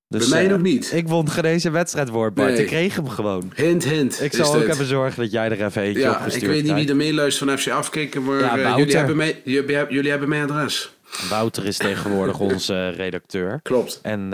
Dus, 0.09 0.29
Bij 0.29 0.42
mij 0.42 0.53
nog 0.53 0.61
niet. 0.62 0.92
Ik 0.92 1.09
won 1.09 1.31
geen 1.31 1.42
deze 1.42 1.70
wedstrijdwoord, 1.70 2.35
Bart. 2.35 2.50
Nee. 2.50 2.61
Ik 2.61 2.66
kreeg 2.66 2.96
hem 2.96 3.09
gewoon. 3.09 3.53
Hint, 3.55 3.85
hint. 3.85 4.20
Ik 4.22 4.33
zal 4.35 4.55
ook 4.55 4.61
dit. 4.61 4.72
even 4.72 4.87
zorgen 4.87 5.22
dat 5.22 5.33
jij 5.33 5.50
er 5.50 5.64
even 5.64 5.83
eentje 5.83 6.00
Ja, 6.00 6.11
opgestuurd 6.11 6.42
ik 6.42 6.48
weet 6.48 6.62
niet 6.62 6.74
wie 6.74 6.88
er 6.88 6.96
meeluistert 6.96 7.50
van 7.50 7.59
FC 7.59 7.68
Afkikken, 7.68 8.24
maar 8.24 8.38
Ja, 8.40 8.77
jullie, 8.77 8.96
hebben 8.96 9.16
mij, 9.16 9.40
jullie, 9.44 9.74
hebben- 9.77 9.94
jullie 9.94 10.11
hebben 10.11 10.29
mijn 10.29 10.42
adres. 10.50 10.96
Wouter 11.31 11.66
is 11.66 11.77
tegenwoordig 11.77 12.40
onze 12.40 12.88
redacteur. 12.88 13.61
Klopt. 13.62 13.98
En 14.03 14.33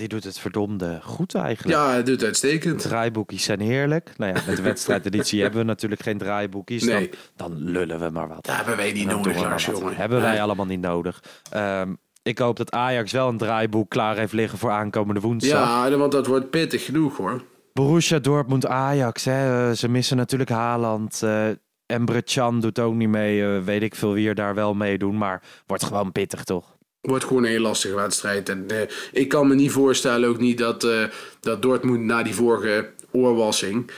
die 0.00 0.08
doet 0.08 0.24
het 0.24 0.38
verdomde 0.38 0.98
goed 1.02 1.34
eigenlijk. 1.34 1.76
Ja, 1.78 1.92
het 1.92 2.06
doet 2.06 2.24
uitstekend. 2.24 2.80
Draaiboekjes 2.82 3.42
zijn 3.42 3.60
heerlijk. 3.60 4.12
Nou 4.16 4.34
ja, 4.34 4.42
met 4.46 4.56
de 4.56 4.62
wedstrijdeditie 4.72 5.40
hebben 5.42 5.60
we 5.60 5.66
natuurlijk 5.66 6.02
geen 6.02 6.18
draaiboekjes. 6.18 6.82
Nee. 6.84 7.10
Dan, 7.36 7.50
dan 7.50 7.70
lullen 7.70 8.00
we 8.00 8.10
maar 8.10 8.28
wat. 8.28 8.44
Dat 8.44 8.56
hebben 8.56 8.76
wij 8.76 8.92
niet 8.92 9.06
nodig, 9.06 9.36
Lars, 9.42 9.64
jongen. 9.66 9.96
Hebben 9.96 10.20
wij 10.20 10.42
allemaal 10.42 10.66
niet 10.66 10.80
nodig. 10.80 11.22
Ehm, 11.50 11.94
ik 12.22 12.38
hoop 12.38 12.56
dat 12.56 12.70
Ajax 12.72 13.12
wel 13.12 13.28
een 13.28 13.38
draaiboek 13.38 13.90
klaar 13.90 14.16
heeft 14.16 14.32
liggen 14.32 14.58
voor 14.58 14.70
aankomende 14.70 15.20
woensdag. 15.20 15.88
Ja, 15.88 15.96
want 15.96 16.12
dat 16.12 16.26
wordt 16.26 16.50
pittig 16.50 16.84
genoeg 16.84 17.16
hoor. 17.16 17.42
Borussia 17.72 18.18
Dortmund 18.18 18.66
Ajax. 18.66 19.24
Hè. 19.24 19.68
Eh, 19.68 19.76
Ze 19.76 19.88
missen 19.88 20.16
natuurlijk 20.16 20.50
Haaland. 20.50 21.22
eh 21.22 21.46
Emre 21.86 22.22
Can 22.22 22.60
doet 22.60 22.78
ook 22.78 22.94
niet 22.94 23.08
mee. 23.08 23.44
Eh, 23.44 23.62
weet 23.62 23.82
ik 23.82 23.94
veel 23.94 24.12
wie 24.12 24.28
er 24.28 24.34
daar 24.34 24.54
wel 24.54 24.74
meedoen. 24.74 25.18
Maar 25.18 25.42
wordt 25.66 25.84
gewoon 25.84 26.12
pittig 26.12 26.44
toch? 26.44 26.76
Wordt 27.00 27.24
gewoon 27.24 27.44
een 27.44 27.50
heel 27.50 27.60
lastige 27.60 27.94
wedstrijd. 27.94 28.48
En 28.48 28.64
eh, 28.68 28.76
ik 29.12 29.28
kan 29.28 29.48
me 29.48 29.54
niet 29.54 29.70
voorstellen 29.70 30.28
ook 30.28 30.38
niet 30.38 30.58
dat, 30.58 30.84
eh, 30.84 31.04
dat 31.40 31.62
Dortmund 31.62 32.04
na 32.04 32.22
die 32.22 32.34
vorige 32.34 32.90
oorwassing... 33.10 33.90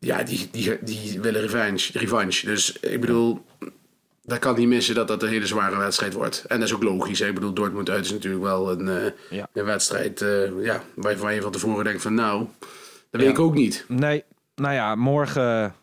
Ja, 0.00 0.22
die, 0.22 0.48
die, 0.50 0.78
die 0.80 1.20
willen 1.20 1.40
revanche, 1.40 1.98
revanche. 1.98 2.46
Dus 2.46 2.78
ik 2.80 3.00
bedoel, 3.00 3.44
dat 4.24 4.38
kan 4.38 4.56
niet 4.56 4.68
missen 4.68 4.94
dat 4.94 5.08
dat 5.08 5.22
een 5.22 5.28
hele 5.28 5.46
zware 5.46 5.76
wedstrijd 5.76 6.12
wordt. 6.12 6.44
En 6.48 6.58
dat 6.58 6.68
is 6.68 6.74
ook 6.74 6.82
logisch. 6.82 7.18
Hè? 7.18 7.26
Ik 7.26 7.34
bedoel, 7.34 7.52
Dortmund 7.52 7.90
uit 7.90 8.04
is 8.04 8.12
natuurlijk 8.12 8.42
wel 8.42 8.70
een, 8.70 8.88
eh, 8.88 9.12
Ja. 9.30 9.48
een 9.52 9.64
wedstrijd 9.64 10.24
ja, 10.62 10.82
waarvan 10.94 11.34
je 11.34 11.40
van 11.40 11.52
tevoren 11.52 11.84
denkt 11.84 12.02
van 12.02 12.14
nou, 12.14 12.46
dat 13.10 13.20
weet 13.20 13.30
ik 13.30 13.38
ook 13.38 13.54
niet. 13.54 13.84
Nee, 13.88 14.24
nou 14.54 14.74
ja, 14.74 14.94
morgen 14.94 15.74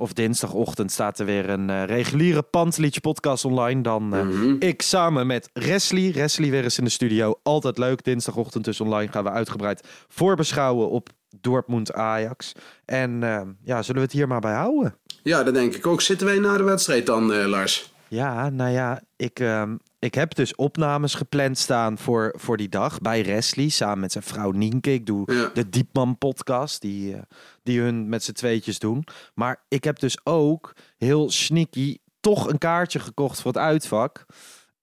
of 0.00 0.12
dinsdagochtend 0.12 0.92
staat 0.92 1.18
er 1.18 1.26
weer 1.26 1.48
een 1.50 1.70
eh, 1.70 1.84
reguliere 1.84 2.42
Pantelietje 2.42 3.00
podcast 3.00 3.44
online. 3.44 3.82
Dan 3.82 4.14
eh, 4.14 4.22
Mhm. 4.22 4.56
ik 4.58 4.82
samen 4.82 5.26
met 5.26 5.50
Resli. 5.52 6.10
Resli 6.10 6.50
weer 6.50 6.62
eens 6.62 6.78
in 6.78 6.84
de 6.84 6.90
studio. 6.90 7.34
Altijd 7.42 7.78
leuk. 7.78 8.04
Dinsdagochtend 8.04 8.64
dus 8.64 8.80
online 8.80 9.12
gaan 9.12 9.24
we 9.24 9.30
uitgebreid 9.30 9.88
voorbeschouwen 10.08 10.90
op 10.90 11.08
Dortmund 11.40 11.92
Ajax. 11.92 12.52
En 12.84 13.22
eh, 13.22 13.40
ja, 13.64 13.82
zullen 13.82 14.00
we 14.00 14.06
het 14.06 14.16
hier 14.16 14.28
maar 14.28 14.40
bij 14.40 14.54
houden? 14.54 14.94
Ja, 15.22 15.42
dat 15.42 15.54
denk 15.54 15.74
ik 15.74 15.86
ook. 15.86 16.00
Zitten 16.00 16.26
wij 16.26 16.38
na 16.38 16.56
de 16.56 16.62
wedstrijd 16.62 17.06
dan, 17.06 17.46
Lars? 17.46 17.92
Ja, 18.08 18.48
nou 18.48 18.70
ja, 18.70 19.02
ik, 19.16 19.38
ehm, 19.40 19.76
ik 20.00 20.14
heb 20.14 20.34
dus 20.34 20.54
opnames 20.54 21.14
gepland 21.14 21.58
staan 21.58 21.98
voor, 21.98 22.34
voor 22.36 22.56
die 22.56 22.68
dag 22.68 22.98
bij 23.00 23.20
Resli. 23.20 23.70
Samen 23.70 24.00
met 24.00 24.12
zijn 24.12 24.24
vrouw 24.24 24.50
Nienke. 24.50 24.92
Ik 24.92 25.06
doe 25.06 25.32
Ja. 25.34 25.50
de 25.54 25.68
Diepman 25.68 26.18
podcast, 26.18 26.80
die, 26.80 27.14
eh, 27.14 27.20
die 27.62 27.80
hun 27.80 28.08
met 28.08 28.24
z'n 28.24 28.32
tweetjes 28.32 28.78
doen. 28.78 29.04
Maar 29.34 29.62
ik 29.68 29.84
heb 29.84 29.98
dus 29.98 30.18
ook 30.24 30.72
heel 30.98 31.30
sneaky 31.30 31.96
toch 32.20 32.48
een 32.48 32.58
kaartje 32.58 32.98
gekocht 32.98 33.40
voor 33.40 33.52
het 33.52 33.60
uitvak. 33.60 34.26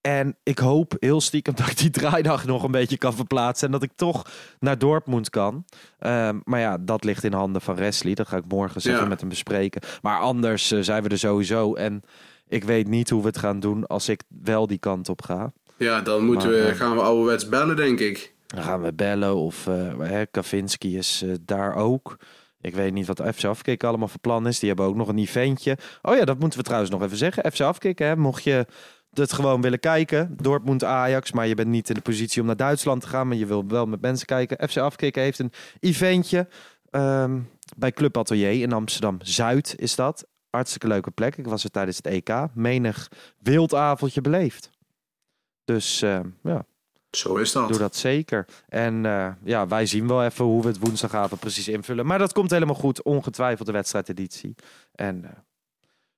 En 0.01 0.37
ik 0.43 0.59
hoop 0.59 0.95
heel 0.99 1.21
stiekem 1.21 1.55
dat 1.55 1.67
ik 1.67 1.77
die 1.77 1.89
draaidag 1.89 2.45
nog 2.45 2.63
een 2.63 2.71
beetje 2.71 2.97
kan 2.97 3.13
verplaatsen. 3.13 3.65
En 3.65 3.71
dat 3.71 3.83
ik 3.83 3.91
toch 3.95 4.25
naar 4.59 4.77
Dortmund 4.77 5.29
kan. 5.29 5.65
Ehm, 5.99 6.39
maar 6.43 6.59
ja, 6.59 6.77
dat 6.77 7.03
ligt 7.03 7.23
in 7.23 7.33
handen 7.33 7.61
van 7.61 7.75
Resli. 7.75 8.13
Dat 8.13 8.27
ga 8.27 8.37
ik 8.37 8.47
morgen 8.47 8.75
eens 8.75 8.83
Ja. 8.83 8.95
even 8.95 9.07
met 9.07 9.19
hem 9.19 9.29
bespreken. 9.29 9.81
Maar 10.01 10.19
anders 10.19 10.71
eh, 10.71 10.79
zijn 10.81 11.03
we 11.03 11.09
er 11.09 11.17
sowieso. 11.19 11.73
En 11.73 12.01
ik 12.47 12.63
weet 12.63 12.87
niet 12.87 13.09
hoe 13.09 13.21
we 13.21 13.27
het 13.27 13.37
gaan 13.37 13.59
doen 13.59 13.87
als 13.87 14.09
ik 14.09 14.21
wel 14.43 14.67
die 14.67 14.77
kant 14.77 15.09
op 15.09 15.21
ga. 15.21 15.53
Ja, 15.77 16.01
dan 16.01 16.25
moeten 16.25 16.49
Maar, 16.49 16.59
we, 16.59 16.65
eh, 16.65 16.75
gaan 16.75 16.95
we 16.95 17.01
ouderwets 17.01 17.49
bellen, 17.49 17.75
denk 17.75 17.99
ik. 17.99 18.33
Dan 18.47 18.63
gaan 18.63 18.81
we 18.81 18.93
bellen 18.93 19.35
of 19.35 19.65
hè, 19.97 20.25
Kavinski 20.25 20.97
is 20.97 21.21
eh, 21.25 21.31
daar 21.41 21.75
ook. 21.75 22.17
Ik 22.61 22.75
weet 22.75 22.93
niet 22.93 23.07
wat 23.07 23.21
FC 23.35 23.43
Afkikken 23.43 23.87
allemaal 23.87 24.07
voor 24.07 24.19
plan 24.19 24.47
is. 24.47 24.59
Die 24.59 24.67
hebben 24.67 24.85
ook 24.87 24.95
nog 24.95 25.07
een 25.07 25.17
eventje. 25.17 25.77
Oh 26.01 26.15
ja, 26.15 26.25
dat 26.25 26.39
moeten 26.39 26.59
we 26.59 26.65
trouwens 26.65 26.91
nog 26.91 27.03
even 27.03 27.17
zeggen. 27.17 27.51
FC 27.51 27.59
Afkikken, 27.59 28.07
hè, 28.07 28.15
mocht 28.15 28.43
je 28.43 28.65
het 29.13 29.33
gewoon 29.33 29.61
willen 29.61 29.79
kijken. 29.79 30.33
Dortmund, 30.41 30.83
Ajax, 30.83 31.31
maar 31.31 31.47
je 31.47 31.55
bent 31.55 31.67
niet 31.67 31.89
in 31.89 31.95
de 31.95 32.01
positie 32.01 32.41
om 32.41 32.47
naar 32.47 32.55
Duitsland 32.55 33.01
te 33.01 33.07
gaan. 33.07 33.27
Maar 33.27 33.37
je 33.37 33.45
wil 33.45 33.67
wel 33.67 33.85
met 33.85 34.01
mensen 34.01 34.25
kijken. 34.25 34.69
FC 34.69 34.77
Afkikken 34.77 35.21
heeft 35.21 35.39
een 35.39 35.51
eventje 35.79 36.47
ehm, 36.89 37.39
bij 37.77 37.91
Club 37.91 38.17
Atelier 38.17 38.61
in 38.61 38.73
Amsterdam-Zuid 38.73 39.75
is 39.77 39.95
dat. 39.95 40.27
Hartstikke 40.57 40.87
leuke 40.87 41.11
plek. 41.11 41.37
Ik 41.37 41.47
was 41.47 41.63
er 41.63 41.71
tijdens 41.71 41.97
het 41.97 42.05
EK. 42.05 42.29
Menig 42.53 43.11
wildavondje 43.39 44.21
beleefd. 44.21 44.69
Dus 45.65 46.01
eh, 46.01 46.19
ja, 46.43 46.65
Zo 47.11 47.35
is 47.35 47.51
dat. 47.51 47.67
Doe 47.69 47.77
dat 47.77 47.95
zeker. 47.95 48.45
En 48.67 49.05
eh, 49.05 49.27
ja, 49.43 49.67
wij 49.67 49.85
zien 49.85 50.07
wel 50.07 50.23
even 50.23 50.45
hoe 50.45 50.61
we 50.61 50.67
het 50.67 50.79
woensdagavond 50.79 51.39
precies 51.39 51.67
invullen. 51.67 52.05
Maar 52.05 52.17
dat 52.19 52.33
komt 52.33 52.51
helemaal 52.51 52.75
goed. 52.75 53.01
Ongetwijfeld 53.03 53.67
de 53.67 53.73
wedstrijdeditie. 53.73 54.55
En 54.91 55.23
eh, 55.25 55.31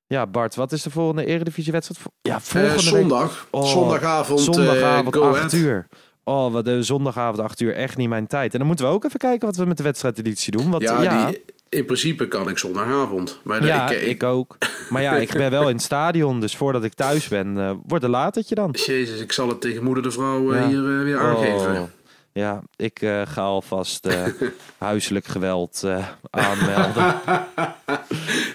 ja, 0.08 0.28
Bart, 0.28 0.56
wat 0.56 0.72
is 0.72 0.82
de 0.84 0.90
volgende 0.90 1.26
Eredivisie-wedstrijd? 1.26 2.02
Ja, 2.22 2.40
volgende 2.40 2.80
zondag. 2.80 3.48
Oh, 3.52 3.66
zondagavond. 3.66 4.40
Zondagavond, 4.40 5.16
go 5.16 5.22
8 5.30 5.36
ahead. 5.38 5.54
uur. 5.54 5.88
Oh, 6.24 6.52
wat 6.52 6.66
de 6.66 6.84
zondagavond 6.84 7.40
8 7.40 7.60
uur. 7.60 7.76
Echt 7.76 7.98
niet 7.98 8.10
mijn 8.10 8.28
tijd. 8.28 8.52
En 8.54 8.58
dan 8.60 8.68
moeten 8.68 8.86
we 8.86 8.92
ook 8.92 9.04
even 9.04 9.20
kijken 9.20 9.48
wat 9.48 9.56
we 9.56 9.66
met 9.66 9.78
de 9.78 9.84
wedstrijdeditie 9.84 10.52
doen. 10.52 10.70
Want 10.72 10.84
Ja, 10.84 11.02
ja, 11.02 11.26
Die, 11.28 11.44
in 11.70 11.86
principe 11.86 12.28
kan 12.28 12.50
ik 12.50 12.58
zondagavond. 12.58 13.40
Maar 13.44 13.66
ja, 13.66 13.90
ik, 13.90 14.02
ik, 14.02 14.24
ook. 14.24 14.58
Maar 14.90 15.02
ja, 15.02 15.16
ik 15.16 15.34
ben 15.34 15.52
wel 15.52 15.68
in 15.68 15.76
het 15.76 15.84
stadion. 15.84 16.40
Dus 16.40 16.56
voordat 16.56 16.84
ik 16.84 16.94
thuis 16.94 17.28
ben, 17.28 17.58
eh, 17.58 17.72
wordt 17.88 18.04
een 18.04 18.10
latertje 18.10 18.56
dan. 18.56 18.76
Jezus, 18.86 19.20
ik 19.20 19.32
zal 19.32 19.48
het 19.48 19.62
tegen 19.62 19.84
moeder 19.84 20.04
de 20.04 20.12
vrouw 20.12 20.54
eh, 20.54 20.60
Ja. 20.60 20.68
hier 20.68 20.98
eh, 20.98 21.04
weer 21.04 21.20
aangeven. 21.20 21.82
Oh, 21.82 21.88
ja, 22.32 22.62
ik 22.76 23.00
ga 23.24 23.42
alvast 23.42 24.08
huiselijk 24.78 25.26
geweld 25.26 25.86
aanmelden. 26.30 27.16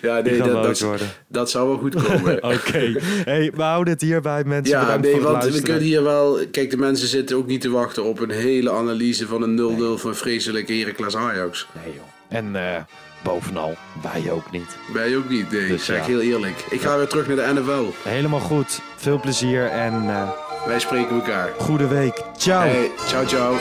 Ja, 0.02 0.20
nee, 0.20 0.38
dat, 0.38 0.78
dat, 0.78 1.02
dat 1.28 1.50
zou 1.50 1.68
wel 1.68 1.78
goed 1.78 1.94
komen. 2.02 2.44
Oké. 2.54 2.92
Hey, 3.24 3.52
we 3.54 3.62
houden 3.62 3.92
het 3.92 4.02
hierbij, 4.02 4.44
mensen. 4.44 4.78
Ja, 4.78 4.96
nee, 4.96 5.20
want 5.20 5.44
we 5.44 5.62
kunnen 5.62 5.82
hier 5.82 6.02
wel... 6.02 6.38
Kijk, 6.50 6.70
de 6.70 6.76
mensen 6.76 7.08
zitten 7.08 7.36
ook 7.36 7.46
niet 7.46 7.60
te 7.60 7.70
wachten 7.70 8.04
op 8.04 8.20
een 8.20 8.30
hele 8.30 8.70
analyse 8.70 9.26
van 9.26 9.42
een 9.42 9.96
0-0 9.98 10.00
van 10.00 10.14
vreselijke 10.14 10.72
Heracles 10.72 11.16
Ajax. 11.16 11.66
Nee, 11.84 11.94
joh. 11.94 12.13
En 12.28 12.56
eh, 12.56 12.80
bovenal, 13.22 13.74
wij 14.02 14.30
ook 14.30 14.50
niet. 14.50 14.76
Wij 14.92 15.16
ook 15.16 15.28
niet, 15.28 15.50
nee. 15.50 15.66
Dus 15.68 15.84
zeg 15.84 15.96
ja. 15.96 16.02
ik 16.02 16.08
heel 16.08 16.20
eerlijk. 16.20 16.64
Ik 16.70 16.80
ga 16.80 16.96
weer 16.96 17.06
terug 17.08 17.26
naar 17.26 17.36
de 17.36 17.60
NFL. 17.60 18.08
Helemaal 18.08 18.40
goed. 18.40 18.80
Veel 18.96 19.20
plezier 19.20 19.66
en 19.66 20.08
eh, 20.08 20.28
Wij 20.66 20.78
spreken 20.78 21.14
elkaar. 21.14 21.48
goede 21.58 21.88
week. 21.88 22.22
Ciao. 22.36 22.60
Hey, 22.60 22.90
ciao, 23.06 23.26
ciao. 23.26 23.56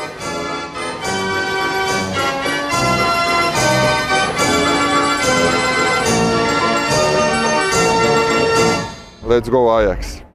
Let's 9.26 9.50
go 9.50 9.70
Ajax. 9.70 10.23